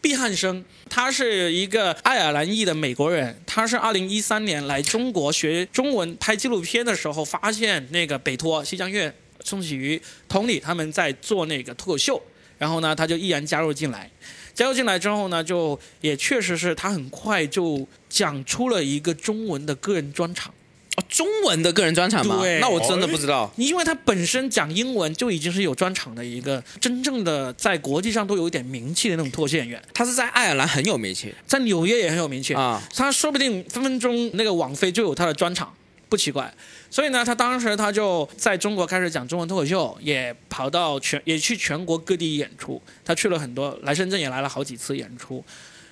[0.00, 12.20] 毕汉生，他是一个爱尔兰裔的美国人，他是二零一三年来中国学中文拍纪录片的时候，发现那个北托、西江月、宋喜瑜、Tony 他们在做那个脱口秀，
[12.56, 14.10] 然后呢，他就毅然加入进来。
[14.54, 20.52] 加入进来之后呢，就也确实是他很快就讲出了一个中文的个人专场。
[21.00, 22.40] 哦，中文的个人专场吗？
[22.40, 23.50] 对那我真的不知道。
[23.56, 32.82] 你因为他本身讲英文就已经是有专场的一个真正的在国际上都有一点名气的那种脱口秀演员，他是在爱尔兰很有名气在纽约也很有名气啊。
[32.94, 35.72] 他说不定分分钟那个网飞就有他的专场，
[36.08, 36.52] 不奇怪。
[36.90, 42.82] 所以呢，他当时他就在中国开始讲中文脱口秀，也跑到全也去全国各地演出。
[43.04, 45.44] 他去了很多，来深圳也来了好几次演出。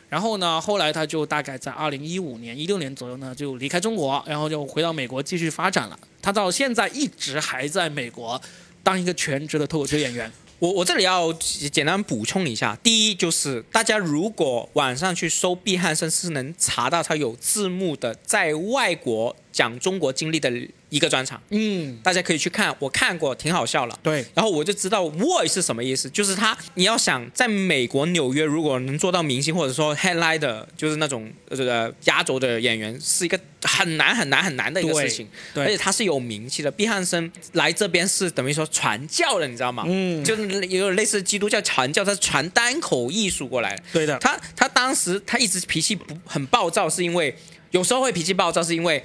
[0.08, 5.98] 然后呢，后来他就大概在二零一五年、一六年左右呢，就离开中国，然后就回到美国继续发展了。
[6.22, 8.40] 他到现在一直还在美国
[8.82, 10.32] 当一个全职的脱口秀演员。
[10.58, 20.50] 我我这里要简单补充一下，第一就是大家如果晚上去搜毕汉生，是能查到他有字幕的，在外国讲中国经历的
[20.90, 23.98] 一个专场，嗯，大家可以去看，我看过，挺好笑了。
[24.02, 35.28] 对，然后我就知道 “boy” 是什么意思，就是他，你要想在美国纽约，如果能做到明星或者说 headline 的，就是那种呃压轴的演员，是一个很难很难很难的一个事情。
[35.52, 36.70] 对而且他是有名气的。
[36.70, 39.84] 毕汉生来这边是等于说传教的，你知道吗？
[39.86, 43.82] 嗯就是有点类似基督教传教，他是传单口艺术过来的。
[43.92, 47.36] 对的，他他当时他一直脾气不很暴躁，是因为
[47.72, 49.02] 有时候会脾气暴躁，是因为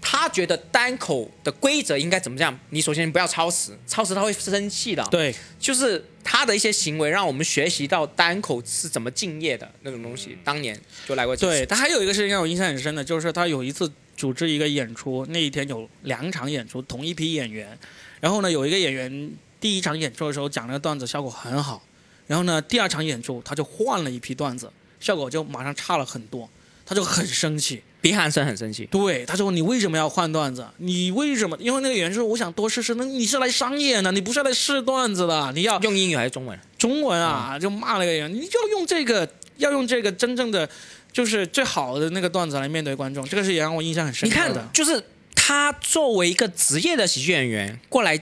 [0.00, 2.58] 他觉得单口的规则应该怎么样？
[2.70, 10.38] 你首先不要超时，超时他会生气的。，对，就是他的一些行为让我们学习到单口是怎么敬业的那种东西。
[10.42, 11.46] 当年就来过几次。
[11.46, 17.78] 对他还有一个事情让我印象很深的，就是他有一次组织一个演出，那一天有两场演出，同一批演员，
[18.20, 19.30] 然后呢，有一个演员
[19.60, 21.82] 第一场演出的时候讲那个段子效果很好，
[22.26, 26.48] 然后呢，第二场演出他就换了一批段子，效果就马上差了很多，
[26.86, 27.82] 他就很生气。
[28.00, 28.86] 毕汉生很生气。
[28.86, 30.66] 对，他说你为什么要换段子？
[30.78, 31.56] 你为什么？
[31.60, 36.58] 因为那个演员说我想多试试，那你是来商演的，你不是来试段子的，你要用英语还是中文？
[36.78, 39.28] 中文啊，就骂那个人，你就要用这个，
[39.58, 40.68] 要用这个真正的，
[41.12, 45.02] 就是最好的那个段子来面对观众，这个是也让我印象很深你看刻的。，就是
[45.34, 48.16] 他作为一个职业的喜剧演员过来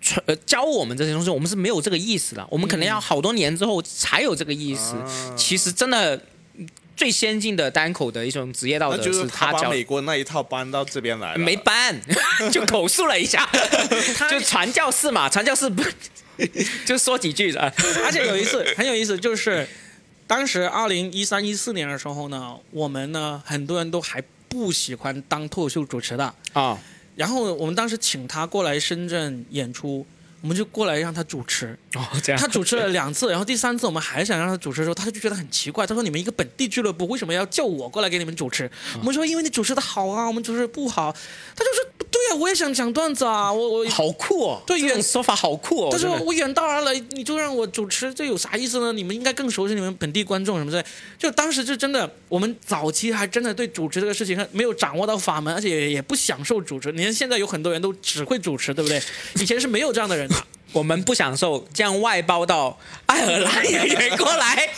[0.00, 4.94] 传呃教我们这些东西，我们是没有这个意思的，我们可能要好多年之后才有这个意识。
[5.36, 6.18] 其实真的
[6.98, 9.70] 最先进的单口的一种职业道德就是他把。
[9.70, 11.38] 美国那一套搬到这边来了。
[11.38, 11.94] 没搬，
[12.50, 13.48] 就口述了一下，
[14.28, 15.80] 就传教士嘛，传教士不
[16.84, 17.72] 就说几句啊？
[18.04, 19.68] 而且有一次很有意思，就是
[20.26, 26.76] 当时二零一三一四年的时候呢，我们呢很多人都还不喜欢当脱口秀主持的，啊，
[27.14, 30.04] 然后我们当时请他过来深圳演出，
[30.40, 31.76] 我们就过来让他主持。
[31.94, 35.86] 哦，这样他主持了两次，然后第三次我们还想让他主持的时候，他就觉得很奇怪。
[35.86, 38.70] 他说：“你们一个本地俱乐部为什么要叫我过来给你们主持？”
[39.00, 41.12] 我们说：“因为你主持的好啊，我们主持得不好。”
[41.56, 45.88] 他就说：“对啊，我也想讲段子啊，我我。”好酷哦，对远说法好酷哦。
[45.90, 48.92] 真的他说我远道而来，你就让我主持，这有啥意思呢？
[48.92, 50.84] 你们应该更熟悉你们本地观众什么之类。
[51.18, 56.92] 就当时就真的，我们早期还真的对主持这个事情没有掌握到法门，而且也也不享受主持。
[56.92, 59.02] 你看现在有很多人都只会主持，对不对？
[59.36, 60.36] 以前是没有这样的人的。
[60.72, 64.68] 我们不享受这样外包到爱尔兰演员过来，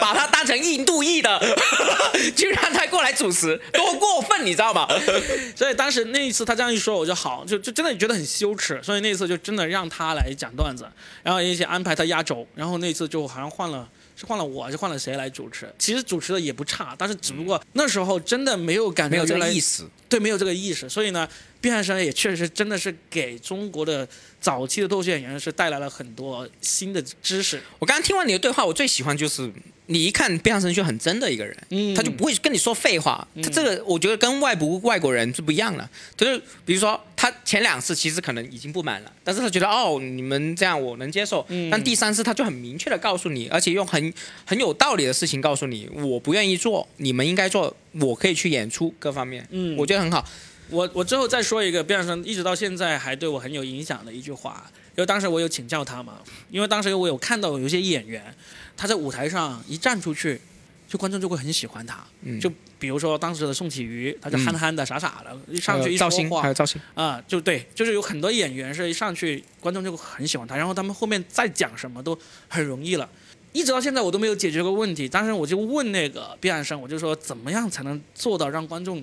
[0.00, 1.38] 把他当成印度裔的，
[2.36, 4.86] 就让他过来主持，多过分，你知道吗？
[5.56, 8.80] 所以当时那一次他这样一说，我就好，就就真的觉得很羞耻。
[8.82, 10.88] 所以那一次就真的让他来讲段子，
[11.22, 13.88] 然后一起安排他压轴，然后那次就好像换了。
[14.20, 15.72] 是换了我，还是换了谁来主持？
[15.78, 19.88] 其实主持的也不差，但是只不过那时候真的没有感觉没有这个意思。
[20.08, 21.28] 对，没有这个意识，所以呢，
[21.60, 24.08] 毕汉生也确实真的是给中国的
[24.40, 27.60] 早期的脱口秀演员是带来了很多新的知识。
[27.78, 29.50] 我刚刚听完你的对话，我最喜欢就是
[29.86, 33.26] 你一看毕汉生就很真的一个人，嗯他就不会跟你说废话。
[33.42, 44.12] 他这个我觉得跟外部外国人是不一样的，就是比如说他前两次其实可能已经不满了，但是他觉得哦你们这样我能接受，嗯但第三次他就很明确的告诉你，而且用很
[44.44, 50.24] 很有道理的事情告诉你，我不愿意做，你们应该做，我可以去演出各方面，嗯我觉得很好。
[50.70, 56.18] 我我最后再说一个毕汉生一直到现在还对我很有影响的一句话，因为当时我有请教他嘛，
[56.50, 58.34] 因为当时我有看到有一些演员，
[58.76, 60.40] 他在舞台上一站出去，
[60.88, 62.04] 就观众就会很喜欢他。
[62.22, 72.16] 嗯就比如说当时的宋启瑜，他就嗯憨憨的、傻傻的，一上去一说话还有造型，啊，就对，就是有很多演员是一上去观众就很喜欢他，然后他们后面再讲什么都
[72.46, 73.08] 很容易了。
[73.52, 79.02] 一直到现在我都没有解决过问题，当时我就问那个毕安生，我就说怎么样才能做到让观众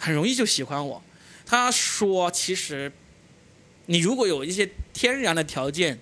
[0.00, 1.02] 很容易就喜欢我？
[1.44, 2.90] 他说其实
[3.86, 5.98] 你如果有一些天然的条件，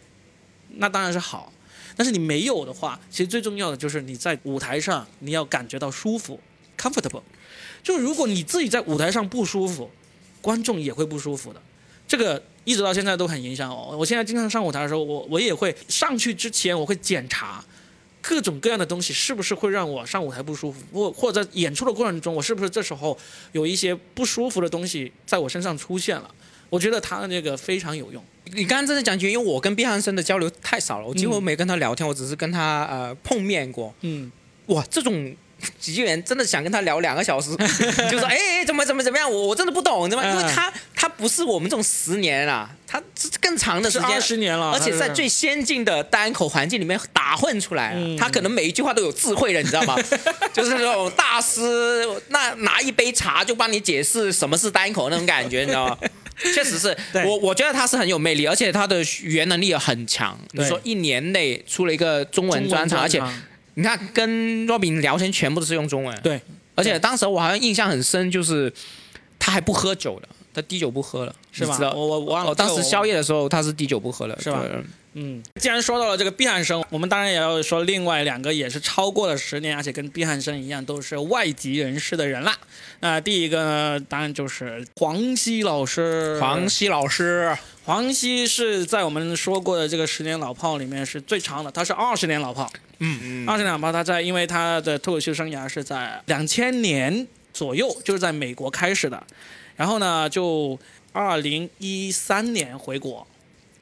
[0.77, 1.53] 那当然是好，
[1.97, 6.39] 但是你没有的话，其实最重要的就是你在舞台上你要感觉到舒服
[6.79, 7.23] ，comfortable。
[7.83, 9.91] 就如果你自己在舞台上不舒服，
[10.41, 11.61] 观众也会不舒服的。
[12.07, 13.97] 这个一直到现在都很影响我。
[13.97, 17.65] 我现在经常上舞台的时候，我我也会上去之前我会检查
[18.29, 23.17] 各种各样的东西是不是会让我上舞台不舒服，或或者在演出的过程中，我是不是这时候
[23.53, 26.31] 有一些不舒服的东西在我身上出现了。
[26.69, 28.23] 我觉得他的这个非常有用。
[28.53, 33.95] 你刚刚真的讲起，因为我跟毕汉生的交流太少了，我几乎没跟他聊天，我只是跟他呃碰面过。
[34.03, 34.31] 嗯，
[34.67, 35.35] 哇，这种
[35.81, 37.51] 喜剧人真的想跟他聊两个小时，
[38.11, 40.25] 就说哎哎怎么怎么怎么样，我我真的不懂，怎么？
[40.25, 44.21] 因为嗯他他不是我们这种十年啊，他是更长的时间二。
[44.21, 49.97] 十年了，而且在最先进的单口环境里面打混出来他可能每一句话都有智慧的，你知道吗？
[50.53, 55.99] 就是那种大师，那拿一杯茶就帮你解释什么是单口那种感觉，你知道吗？
[56.55, 56.97] 确实是
[57.27, 60.39] 我，我觉得他是很有魅力，而且他的语言能力也很强。
[60.53, 63.43] 你对说一年内出了一个中文专场，而且场
[63.79, 66.41] 你看跟 Robin 聊天全部都是用中文，对，
[66.75, 68.73] 而且当时我好像印象很深，就是
[69.39, 71.79] 他还不喝酒的，他滴酒不喝了，是吧？
[71.95, 72.51] 我我我忘了。
[72.51, 74.65] 哦，当时宵夜的时候他是滴酒不喝了，是吧？
[74.65, 74.83] 对
[75.21, 82.57] 嗯，既然说到了这个毕汉生，我们当然也要说另外两个也是超过了十年，而且跟毕汉生一样都是外籍人士的人啦。
[83.01, 86.39] 那第一个呢，当然就是黄西老师。
[86.41, 92.71] 黄西老师，黄西是在我们说过的这个十年老炮里面是最长的，他是二十年老炮。
[93.01, 99.21] 嗯二十年老炮，他在因为他的脱口秀生涯是在两千年左右，就是在美国开始的，
[99.75, 100.79] 然后呢，就
[101.13, 103.27] 二零一三年回国，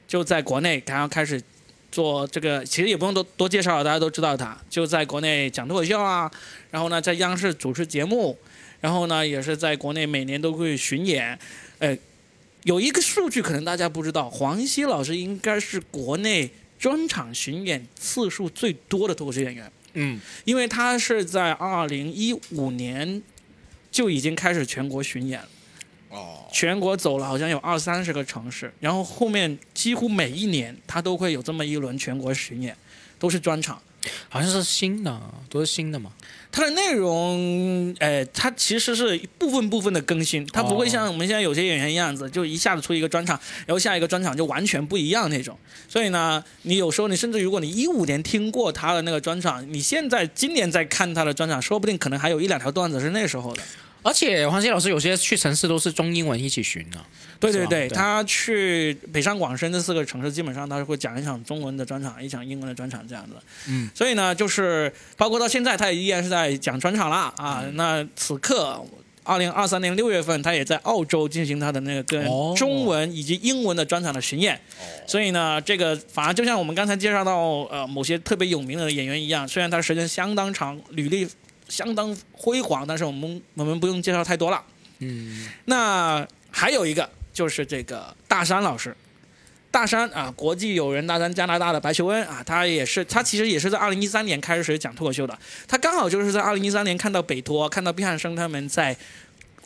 [0.06, 1.42] 就在国内然后开始
[1.90, 6.30] 做这个，其实也不用多多介绍了，大家都知道他，就在国内讲脱口秀啊，
[6.70, 8.38] 然后呢，在央视主持节目，
[8.80, 11.38] 然后呢，也是在国内每年都会巡演，
[11.78, 11.96] 呃，
[12.64, 23.22] 有一个数据可能大家不知道，黄西老师应该是国内专场巡演次数最多的脱口秀演员，嗯，因为他是在二零一五年
[23.90, 25.48] 就已经开始全国巡演了。
[26.10, 32.76] 哦，全国走了好像有二三十个城市，然后后面几乎每一年他都会有这么一轮全国巡演，
[33.18, 33.80] 都是专场。
[34.28, 36.12] 好像是新的，都是新的嘛。
[36.52, 43.36] 它的内容，呃，它其实是一部分部分的更新，它不会像我们现在有些演员一样子，就一下子出一个专场，
[43.66, 45.58] 然后下一个专场就完全不一样那种。
[45.88, 53.62] 所以呢，你有时候你甚至如果你一五年听过他的那个专场，你现在今年再看他的专场，说不定可能还有一两条段子是那时候的。
[54.06, 56.98] 而且黄西老师有些去城市都是中英文一起巡的，
[57.40, 63.34] 对对对，对他去北上广深这四个城市，基本上他是会讲一场中文的专场，一场英文的专场这样子。
[63.68, 67.62] 嗯，所以呢，就是包括到现在，他也依然是在讲专场啦啊。
[67.64, 68.80] 嗯那此刻，
[69.24, 72.24] 二零二三年六月份，他也在澳洲进行他的那个
[72.56, 74.60] 中文以及英文的专场的巡演。
[75.04, 77.40] 所以呢，这个反而就像我们刚才介绍到
[77.70, 81.26] 呃某些特别有名的演员一样，虽然他时间相当长，履历
[81.68, 84.62] 相当辉煌，但是我们我们不用介绍太多了。
[84.98, 88.96] 嗯，那还有一个就是这个大山老师，
[89.70, 95.38] 大山啊，国际友人大山加拿大的白求恩啊，他也是他其实也是在二零一三年开始讲脱口秀的，
[95.68, 98.96] 他刚好就是在二零一三年看到北托，看到毕汉生他们在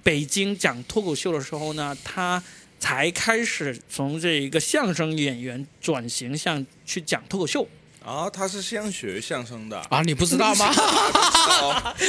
[0.03, 2.43] 北京讲脱口秀的时候呢，他
[2.81, 7.69] 才开始从这一个相声演员转型向去讲脱口秀。
[8.05, 10.73] 啊，他是先学相声的，啊，你不知道吗？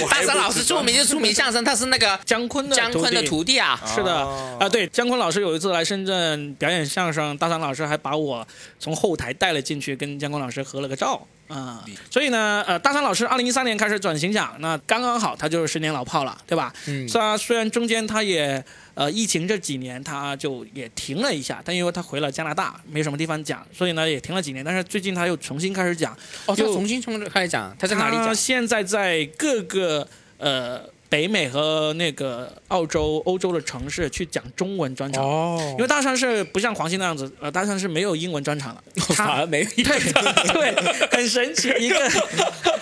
[0.09, 3.79] 大山老师知道出名就出名相声，他是那个姜昆的姜昆的徒弟啊。
[3.85, 8.47] 是的哦啊，对，姜昆老师有一次来深圳表演相声，大山老师还把我
[8.79, 11.83] 从后台带了进去，跟姜昆老师合了个照啊。
[12.09, 16.73] 所以呢，呃，大山老师二零一三年开始转型讲，那刚刚好，他就是十年老炮了，对吧？
[16.87, 18.63] 嗯，虽然虽然中间他也
[18.93, 24.63] 呃疫情这几年他就也停了一下，但因为他回了加拿大，没什么地方讲，所以呢也停了几年。
[24.63, 26.13] 但是最近他又重新开始讲，
[26.45, 28.27] 哦，他就重新从开始讲，他在哪里讲？
[28.27, 35.23] 他现在在各个呃北美和那个澳洲、欧洲的城市去讲中文专场。
[35.23, 41.97] 哦因为大山是不像黄西那样子，呃，大山是没有英文专场的，反他而没有对对，很神奇，一个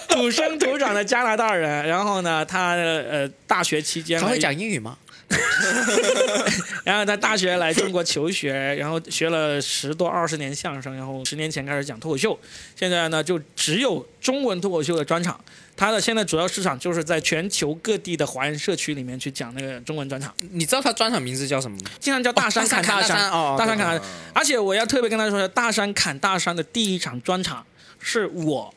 [0.10, 4.98] 土生土长的加拿大人，然后呢，他呃大学期间他会讲英语吗？
[6.84, 12.38] 然后他大学来中国求学，然后学了十多二十年相声，然后十年前开始讲脱口秀，
[12.76, 15.40] 现在呢就只有中文脱口秀的专场。
[15.78, 21.90] 他的现在主要市场就是在全球各地的华人社区里面去讲那个中文专场，你知道他专场名字叫什么吗？
[22.02, 24.02] 经常叫大山砍大山，哦，大山砍大山。
[24.34, 27.66] 而且我要特别跟他说，大山砍大山的第一场专场
[27.98, 28.74] 是我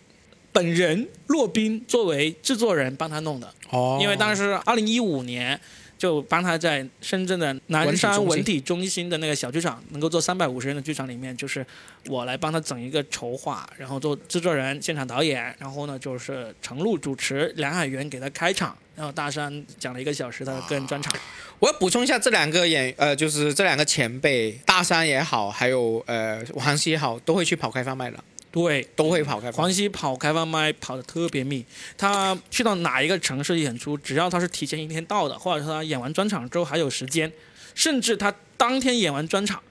[0.53, 3.53] 本人骆宾作为制作人帮他弄的。
[3.71, 5.61] 哦，因为当时二零一五年
[6.03, 11.65] 就帮他在深圳的南山文体中心的那个小剧场，能够做三百五十人的剧场里面，就是
[12.09, 21.15] 我来帮他整一个筹划，然后做制作人、现场导演，然后呢就是程璐主持，梁海源给他开场，然后大山讲了一个小时他的个人专场。
[21.61, 28.19] 我要补充一下，这两个演呃，就是这两个前辈，大山也好，还有呃王希也好，都会去跑开放麦的。
[28.53, 29.51] 对，都会跑开。
[29.51, 31.65] 黄西跑开放麦跑的特别密，
[31.97, 37.33] 他去到哪一个城市演出，只要他是提前一天到的，或者说他演完专场之后还有时间，
[37.75, 39.63] 甚至他当天演完专场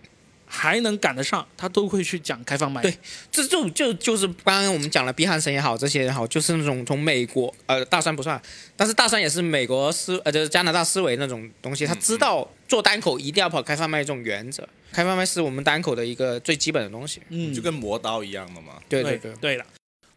[0.53, 2.81] 还能赶得上，他都会去讲开放麦。
[2.81, 2.93] 对，
[3.31, 8.39] 这就就就是刚刚我们讲了，毕汉生也好，这些也好，就是那种从美国呃大山不算，
[8.75, 14.67] 但是大山也是美国思呃就是加拿大思维那种东西，他知道做单口一定要跑开放麦这种原则。
[14.91, 18.73] 开放麦是我们单口的一个最基本的东西，嗯，就跟磨刀一样的嘛。
[18.89, 19.65] 对对对对的。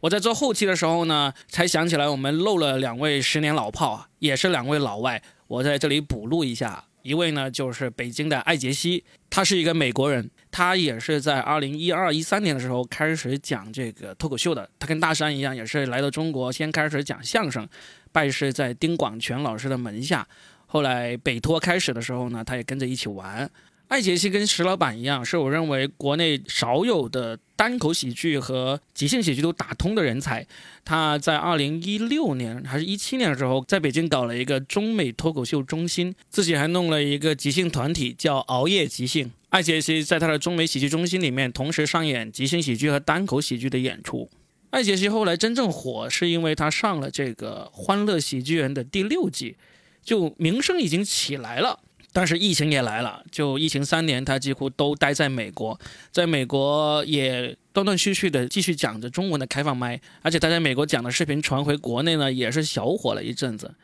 [0.00, 6.84] 我在做后期的时候呢，才想起来我们漏了两位十年老炮啊，也是两位老外，我在这里补录一下。
[7.04, 14.66] 一位呢就是北京的艾杰西，他是一个美国人，他也是在二零一二一三年的时候开始讲这个脱口秀的。
[14.78, 17.68] 他跟大山一样，也是来到中国先开始讲相声，
[18.10, 20.26] 拜师在丁广泉老师的门下。
[20.64, 23.48] 后来北托开始的时候呢，他也跟着一起玩。
[23.88, 30.46] 艾杰西跟石老板一样，是我认为国内少有的单口喜剧和即兴喜剧都打通的人才。
[30.84, 39.30] 他在二零一六年还是一七年的时候，在北京搞了一个中美脱口秀中心，自己还弄了一个即兴团体，叫熬夜即兴。
[39.50, 44.28] 艾杰西在他的中美喜剧中心里面，同时上演即兴喜剧和单口喜剧的演出。
[44.70, 49.56] 艾杰西后来真正火，是因为他上了这个《欢乐喜剧人》的第六季，
[50.02, 51.78] 就名声已经起来了。
[52.14, 55.76] 但是疫情也来了，就疫情三年，他几乎都待在美国，
[56.12, 63.74] 在美国也断断续续的继续讲着中文的开放麦，而且他在美国讲的视频传回国内呢，也是小火了一阵子。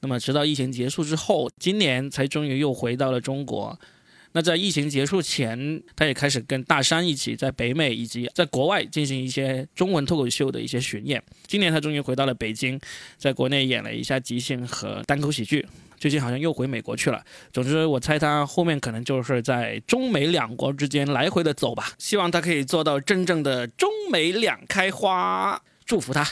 [0.00, 3.78] 那么直到疫情结束之后，今年才终于又回到了中国。
[4.32, 11.22] 那在疫情结束前，他也开始跟大山一起在北美以及在国外进行一些中文脱口秀的一些巡演。
[11.46, 12.80] 今年他终于回到了北京，
[13.16, 15.64] 在国内演了一下即兴和单口喜剧。
[16.04, 17.24] 最近好像又回美国去了。
[17.50, 21.92] 总之，我猜他后面可能就是在中美两国之间来回的走吧。
[21.96, 26.22] 希望他可以做到真正的中美两开花，祝福他。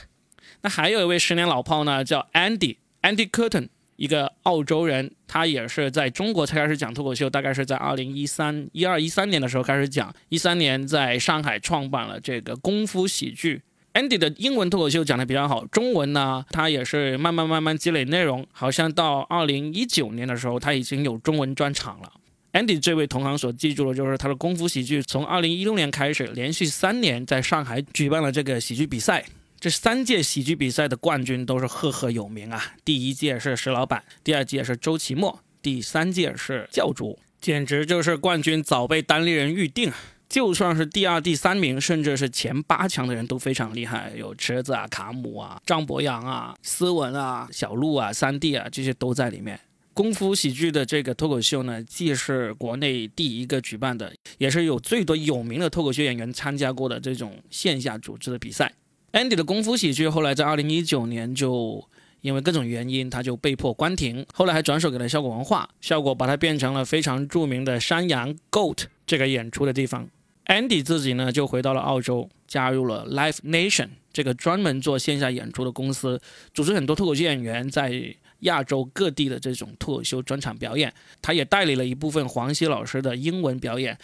[0.61, 13.63] 那还有一位十年老炮呢，叫 Andy Andy Curtin，一个澳洲人，他也是在中国才开始讲脱口秀，大概是在二零一三一二一三年的时候开始讲，一三年在上海创办了这个功夫喜剧。
[13.95, 22.11] Andy 的英文脱口秀讲的比较好，中文呢，他也是慢慢慢慢积累内容，好像到二零一九年的时候，他已经有中文专场了。
[22.55, 29.25] Andy 这位同行所记住的就是他的功夫喜剧，从二零一六年开始，连续三年在上海举办了这个喜剧比赛，
[29.61, 32.75] 这三届喜剧比赛的冠军都是赫赫有名啊。
[32.85, 39.93] 第一届是石老板，第二届是周奇墨，第三届是教主，简直就是冠军早被单立人预定。
[40.33, 49.61] 就算是第二、第三名，甚至是前八强的人都非常厉害，有池子啊、卡姆啊、张博洋啊、斯文啊、小鹿啊、三弟啊，这些都在里面。
[49.93, 58.73] 功夫喜剧的这个脱口秀呢，既是国内第一个举办的，也是有最多有名的脱口秀演员参加过的这种线下组织的比赛。
[59.13, 61.87] Andy 的功夫喜剧后来在二零一九年就
[62.23, 70.09] 因为各种原因，他就被迫关停，后来还转手给了效果文化，效果把它变成了非常著名的山羊 Goat 这个演出的地方。
[70.47, 76.21] Andy 自己呢就回到了澳洲，加入了 Live Nation 这个专门做线下演出的公司，
[76.53, 80.93] 组织很多脱口秀演员在亚洲各地的这种脱口秀专场表演。
[81.23, 83.97] 他也代理了一部分黄西老师的英文表演。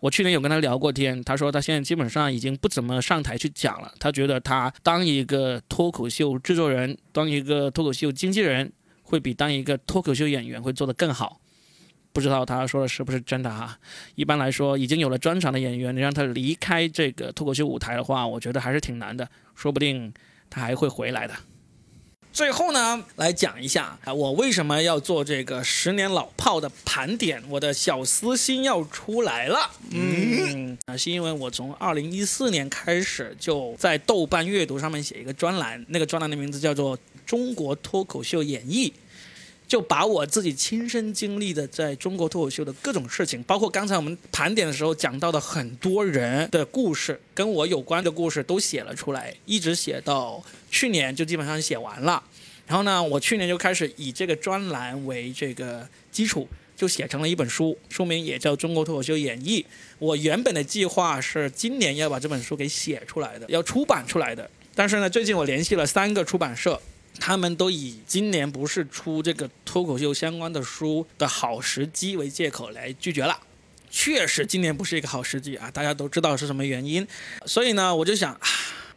[0.00, 8.70] 我去年有跟他聊过天，他说他现在基本上已经不怎么上台去讲了，他觉得他当一个脱口秀制作人，当一个脱口秀经纪人，
[9.02, 11.40] 会比当一个脱口秀演员会做得更好。
[12.14, 13.76] 不知道他说的是不是真的哈？
[14.14, 19.28] 一般来说，已经有了专场的演员，你让他离开这个脱口秀舞台的话，我觉得还是挺难的。
[19.56, 20.14] 说不定
[20.48, 21.34] 他还会回来的。
[22.32, 27.42] 最后呢，来讲一下啊，我为什么要做这个十年老炮的盘点？
[27.48, 29.70] 我的小私心要出来了。
[29.90, 36.96] 嗯，啊，是因为我从二零一四年开始就在豆瓣阅读上面写一个专栏，那个专栏的名字叫做
[37.26, 38.90] 《中国脱口秀演绎》。
[39.66, 52.22] 就把我自己亲身经历的在中国脱口秀的各种事情，包括刚才我们盘点的时候讲到的很多人的故事，跟我有关的故事都写了出来，一直写到去年就基本上写完了。
[52.66, 59.60] 然后呢，我去年就开始以这个专栏为这个基础，就写成了一本书，书名也叫《中国脱口秀演义》。
[59.98, 64.48] 我原本的计划是今年要把这本书给写出来的，要出版出来的。
[64.74, 66.80] 但是呢，最近我联系了三个出版社，
[67.18, 73.38] 他们都以今年不是出这个脱口秀相关的书的好时机为借口来拒绝了。
[73.90, 77.06] 确实，今年不是一个好时机啊，大家都知道是什么原因。
[77.46, 78.38] 所以呢，我就想。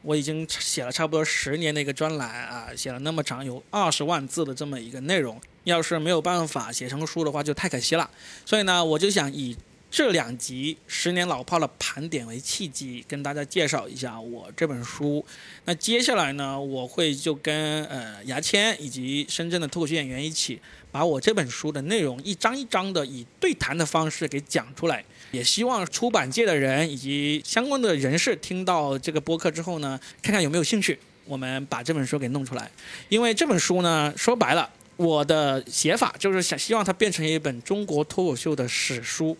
[0.04, 8.10] 我已经写了差不多十年的一个专栏啊，写了那么长，有二十万字的这么一个内容，要是没有办法写成书的话，就太可惜了。
[8.46, 9.58] 所以呢，我就想以
[9.90, 15.26] 这两集十年老炮的盘点为契机，跟大家介绍一下我这本书。
[15.64, 20.60] 那接下来呢，我会就跟呃牙签以及深圳的脱口秀演员一起，
[20.92, 25.04] 把我这本书的内容一张一张的以对谈的方式给讲出来。
[25.32, 32.70] 也希望出版界的人以及相关的人士听到这个播客之后呢，看看有没有兴趣，我们把这本书给弄出来。
[33.08, 39.36] 因为这本书呢，说白了，我的写法就是想希望它变成一本中国脱口秀的史书。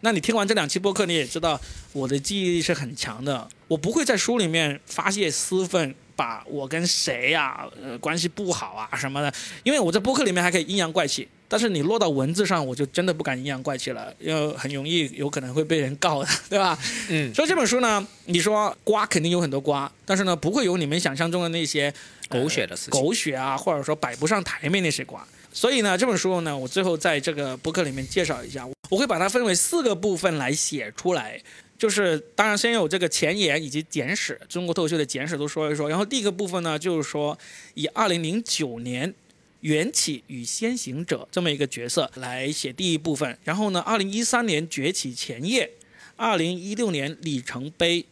[0.00, 1.60] 那你听完这两期播客，你也知道
[1.92, 5.94] 我的记忆力是很强的，我不会在书里面发泄私愤。
[6.16, 9.30] 把我跟谁呀，呃，关系不好啊什么的，
[9.64, 16.78] 因为我在播客里面还可以阴阳怪气，但是你落到文字上，我就真的不敢阴阳怪气了，因为很容易有可能会被人告的， 对吧？
[17.10, 21.92] 嗯，所以这本书呢，你说瓜肯定有很多瓜，但是呢，不会有你们想象中的那些
[22.30, 25.22] 狗血的事情，狗血啊，或者说摆不上台面那些瓜。
[25.52, 31.40] 所以呢，这本书呢，我最后在这个播客里面介绍一下，我会把它分为四个部分来写出来。
[31.78, 35.90] 就是当然先有这个前言以及简史，中国脱口秀的简史都说一说。
[35.90, 37.38] 然后第一个部分呢，就是说
[37.74, 39.12] 以二零零九年
[39.60, 43.36] 缘起与先行者这么一个角色来写第一部分。
[43.44, 45.70] 然后呢，二零一三年崛起前夜，
[46.16, 48.06] 二零一六年里程碑，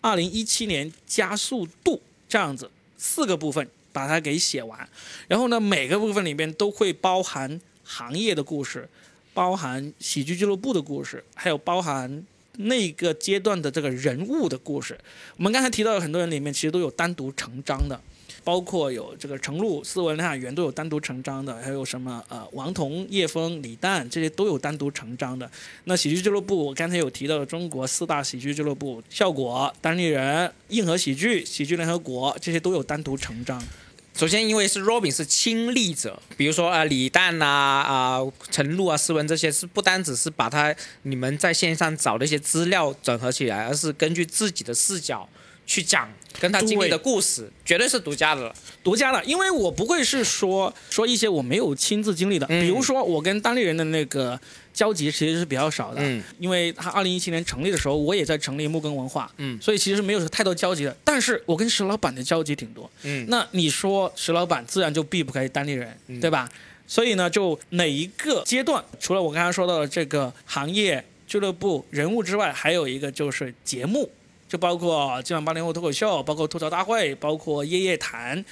[0.00, 2.68] 二零一七年加速度这样子
[2.98, 4.88] 四个部分把它给写完。
[5.28, 8.88] 然后呢，每个部分里面都会包含行业的故事，
[9.34, 12.24] 包含喜剧俱乐部的故事，还有包含。
[12.56, 14.96] 那个阶段的这个人物的故事，
[15.36, 18.00] 我们刚才提到的很多人里面，其实都有单独成章的，
[18.44, 25.50] 包括有这个程璐、斯文、梁海源都有单独成章的，还有什么呃王彤、叶枫、李诞这些都有单独成章的。
[25.82, 33.60] 那喜剧俱乐部，我刚才有提到的中国四大喜剧俱乐部，效果、单立人、硬核喜剧、喜剧联合国这些都有单独成章。
[34.16, 40.72] 首先，因为是 Robin 是亲历者，比如说啊，李诞呐、啊陈露啊、斯文这些，是不单只是把他
[41.02, 45.28] 你们在线上找的一些资料整合起来，而是根据自己的视角
[45.66, 46.08] 去讲
[46.40, 48.54] 跟他经历的故事，绝对是独家的了。
[48.82, 54.38] 独家的，因为我不会是说说一些我没有亲自经历的，比如说我跟当地人的那个。
[54.74, 60.96] 交集其实是比较少的，嗯，因为他二零一七年成立的时候，我也在成立木根文化，嗯，所以其实没有太多交集的。
[61.04, 66.50] 但是我跟石老板的交集挺多，嗯，那你说石老板自然就避不开当地人，对吧？
[66.88, 74.10] 所以呢，就哪一个阶段，除了我刚才说到的这个行业俱乐部人物之外，还有一个就是节目，
[74.54, 78.44] 就包括今晚八零后脱口秀，包括吐槽大会，包括夜夜谈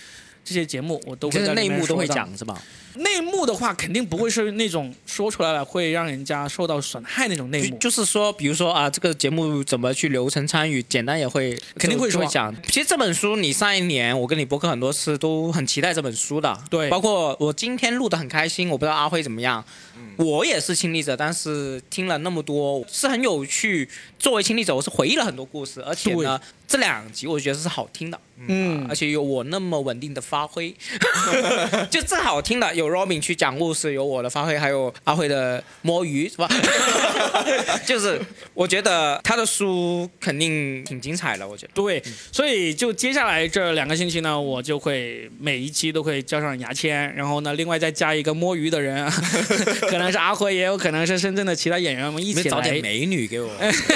[0.45, 2.61] 这些节目，我都会在内幕都会讲，是吧？
[2.97, 7.79] 内幕的话，肯定不会是那种说出来了会让人家受到损害那种内幕。
[7.79, 12.53] 就是说，比如说啊，这个节目怎么去流程参与，简单也会肯定会说讲。
[12.67, 16.61] 其实这本书，你上一年我跟你博客很多次，都很期待这本书的。
[16.69, 19.65] 对，包括我今天录的很开心，我不知道阿辉怎么样。
[20.17, 23.89] 我也是亲历者，但是听了那么多，是很有趣。
[24.19, 28.21] 作为亲历者，我是回忆了很多故事，而且呢，这两集我觉得是好听的。
[28.49, 30.75] 嗯，而且有我那么稳定的发挥，
[31.91, 32.75] 就正好听的。
[32.75, 36.49] 有 Robin 去讲故事，有我的发挥，还有阿辉的摸鱼，是吧？
[37.87, 38.21] 就是
[38.53, 41.73] 我觉得他的书肯定挺精彩的，我觉得。
[41.75, 42.03] 对，
[42.33, 49.09] 所以就接下来这两个星期呢，我就会每一期都会交上牙签，然后呢，另外再加一个摸鱼的人，
[49.91, 53.51] 可能是阿辉，也有可能是深圳的其他演员，我们一起来找点美女给我，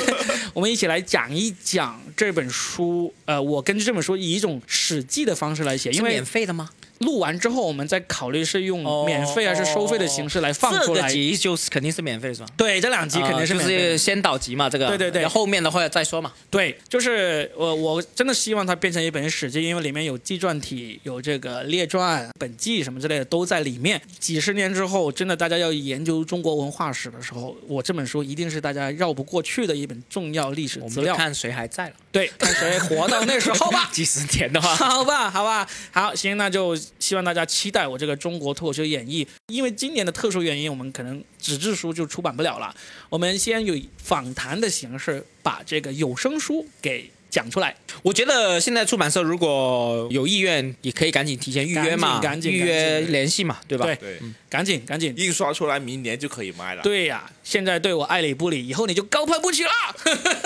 [0.52, 3.12] 我们一起来讲一讲这本书。
[3.24, 6.70] 呃，我根据这本书以一种史记的方式来写，因为免费的吗？
[7.00, 11.02] 录完之后，我们再考虑是用免费还是收费的形式来放出来。
[11.02, 12.46] 这个集就是肯定是免费是吧？
[12.56, 13.72] 对，这两集肯定是免费。
[13.72, 14.88] 就是先导集嘛，这个。
[14.88, 15.26] 对对对。
[15.26, 16.32] 后面的话再说嘛。
[16.50, 24.00] 对，就是我我真的希望它变成一本史记，因为里面有纪传体、有这个列传、本纪什么之类的都在里面。
[24.18, 31.14] 几十年之后，真的大家要研究中国文化史的时候，我这本书一定是大家绕不过去的一本重要历史资料。
[31.14, 31.94] 看谁还在了。
[32.10, 33.88] 对，看谁活到那时候吧。
[33.92, 34.74] 几十年的话。
[34.74, 39.26] 好吧，好吧，好，行，那就希望大家期待我这个中国脱口秀演绎。
[39.48, 42.74] 因为今年的特殊原因，我们可能纸质书就出版不了了。
[43.08, 47.76] 我们先以访谈的形式把这个有声书给讲出来。
[48.02, 53.84] 我觉得现在出版社如果有意愿，也可以赶紧提前预约嘛，赶紧预约联系嘛，对吧？
[53.86, 54.20] 对对，
[54.56, 56.82] 赶紧赶紧，印刷出来明年就可以卖了。
[56.82, 59.70] 对呀、现在对我爱理不理，以后你就高攀不起了。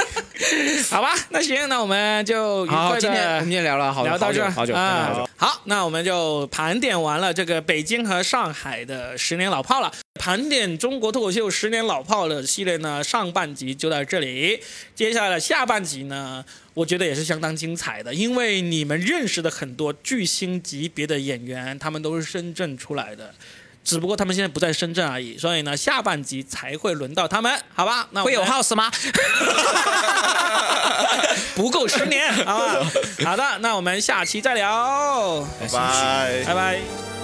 [0.91, 5.31] 好吧，那行，那我们就愉好，快今天我们聊了好聊到这好久好久啊好久。
[5.37, 9.93] 好，那我们就盘点完了这个北京和上海的十年老炮了。
[10.19, 14.61] 盘点中国脱口秀十年老炮的系列呢，上半集就到这里。
[14.93, 23.33] 接下来的下半集呢，我觉得也是相当精彩的，因为你们认识的很多巨星级别的演员，他们都是深圳出来的。
[23.83, 28.07] 只不过他们现在不在深圳而已，所以呢，下半集才会轮到他们，好吧？
[28.13, 28.91] 那我会有 house 吗？
[31.57, 32.91] 不够十年，好吧？
[33.25, 36.45] 好的，那我们下期再聊，拜拜。
[36.47, 37.20] 拜拜。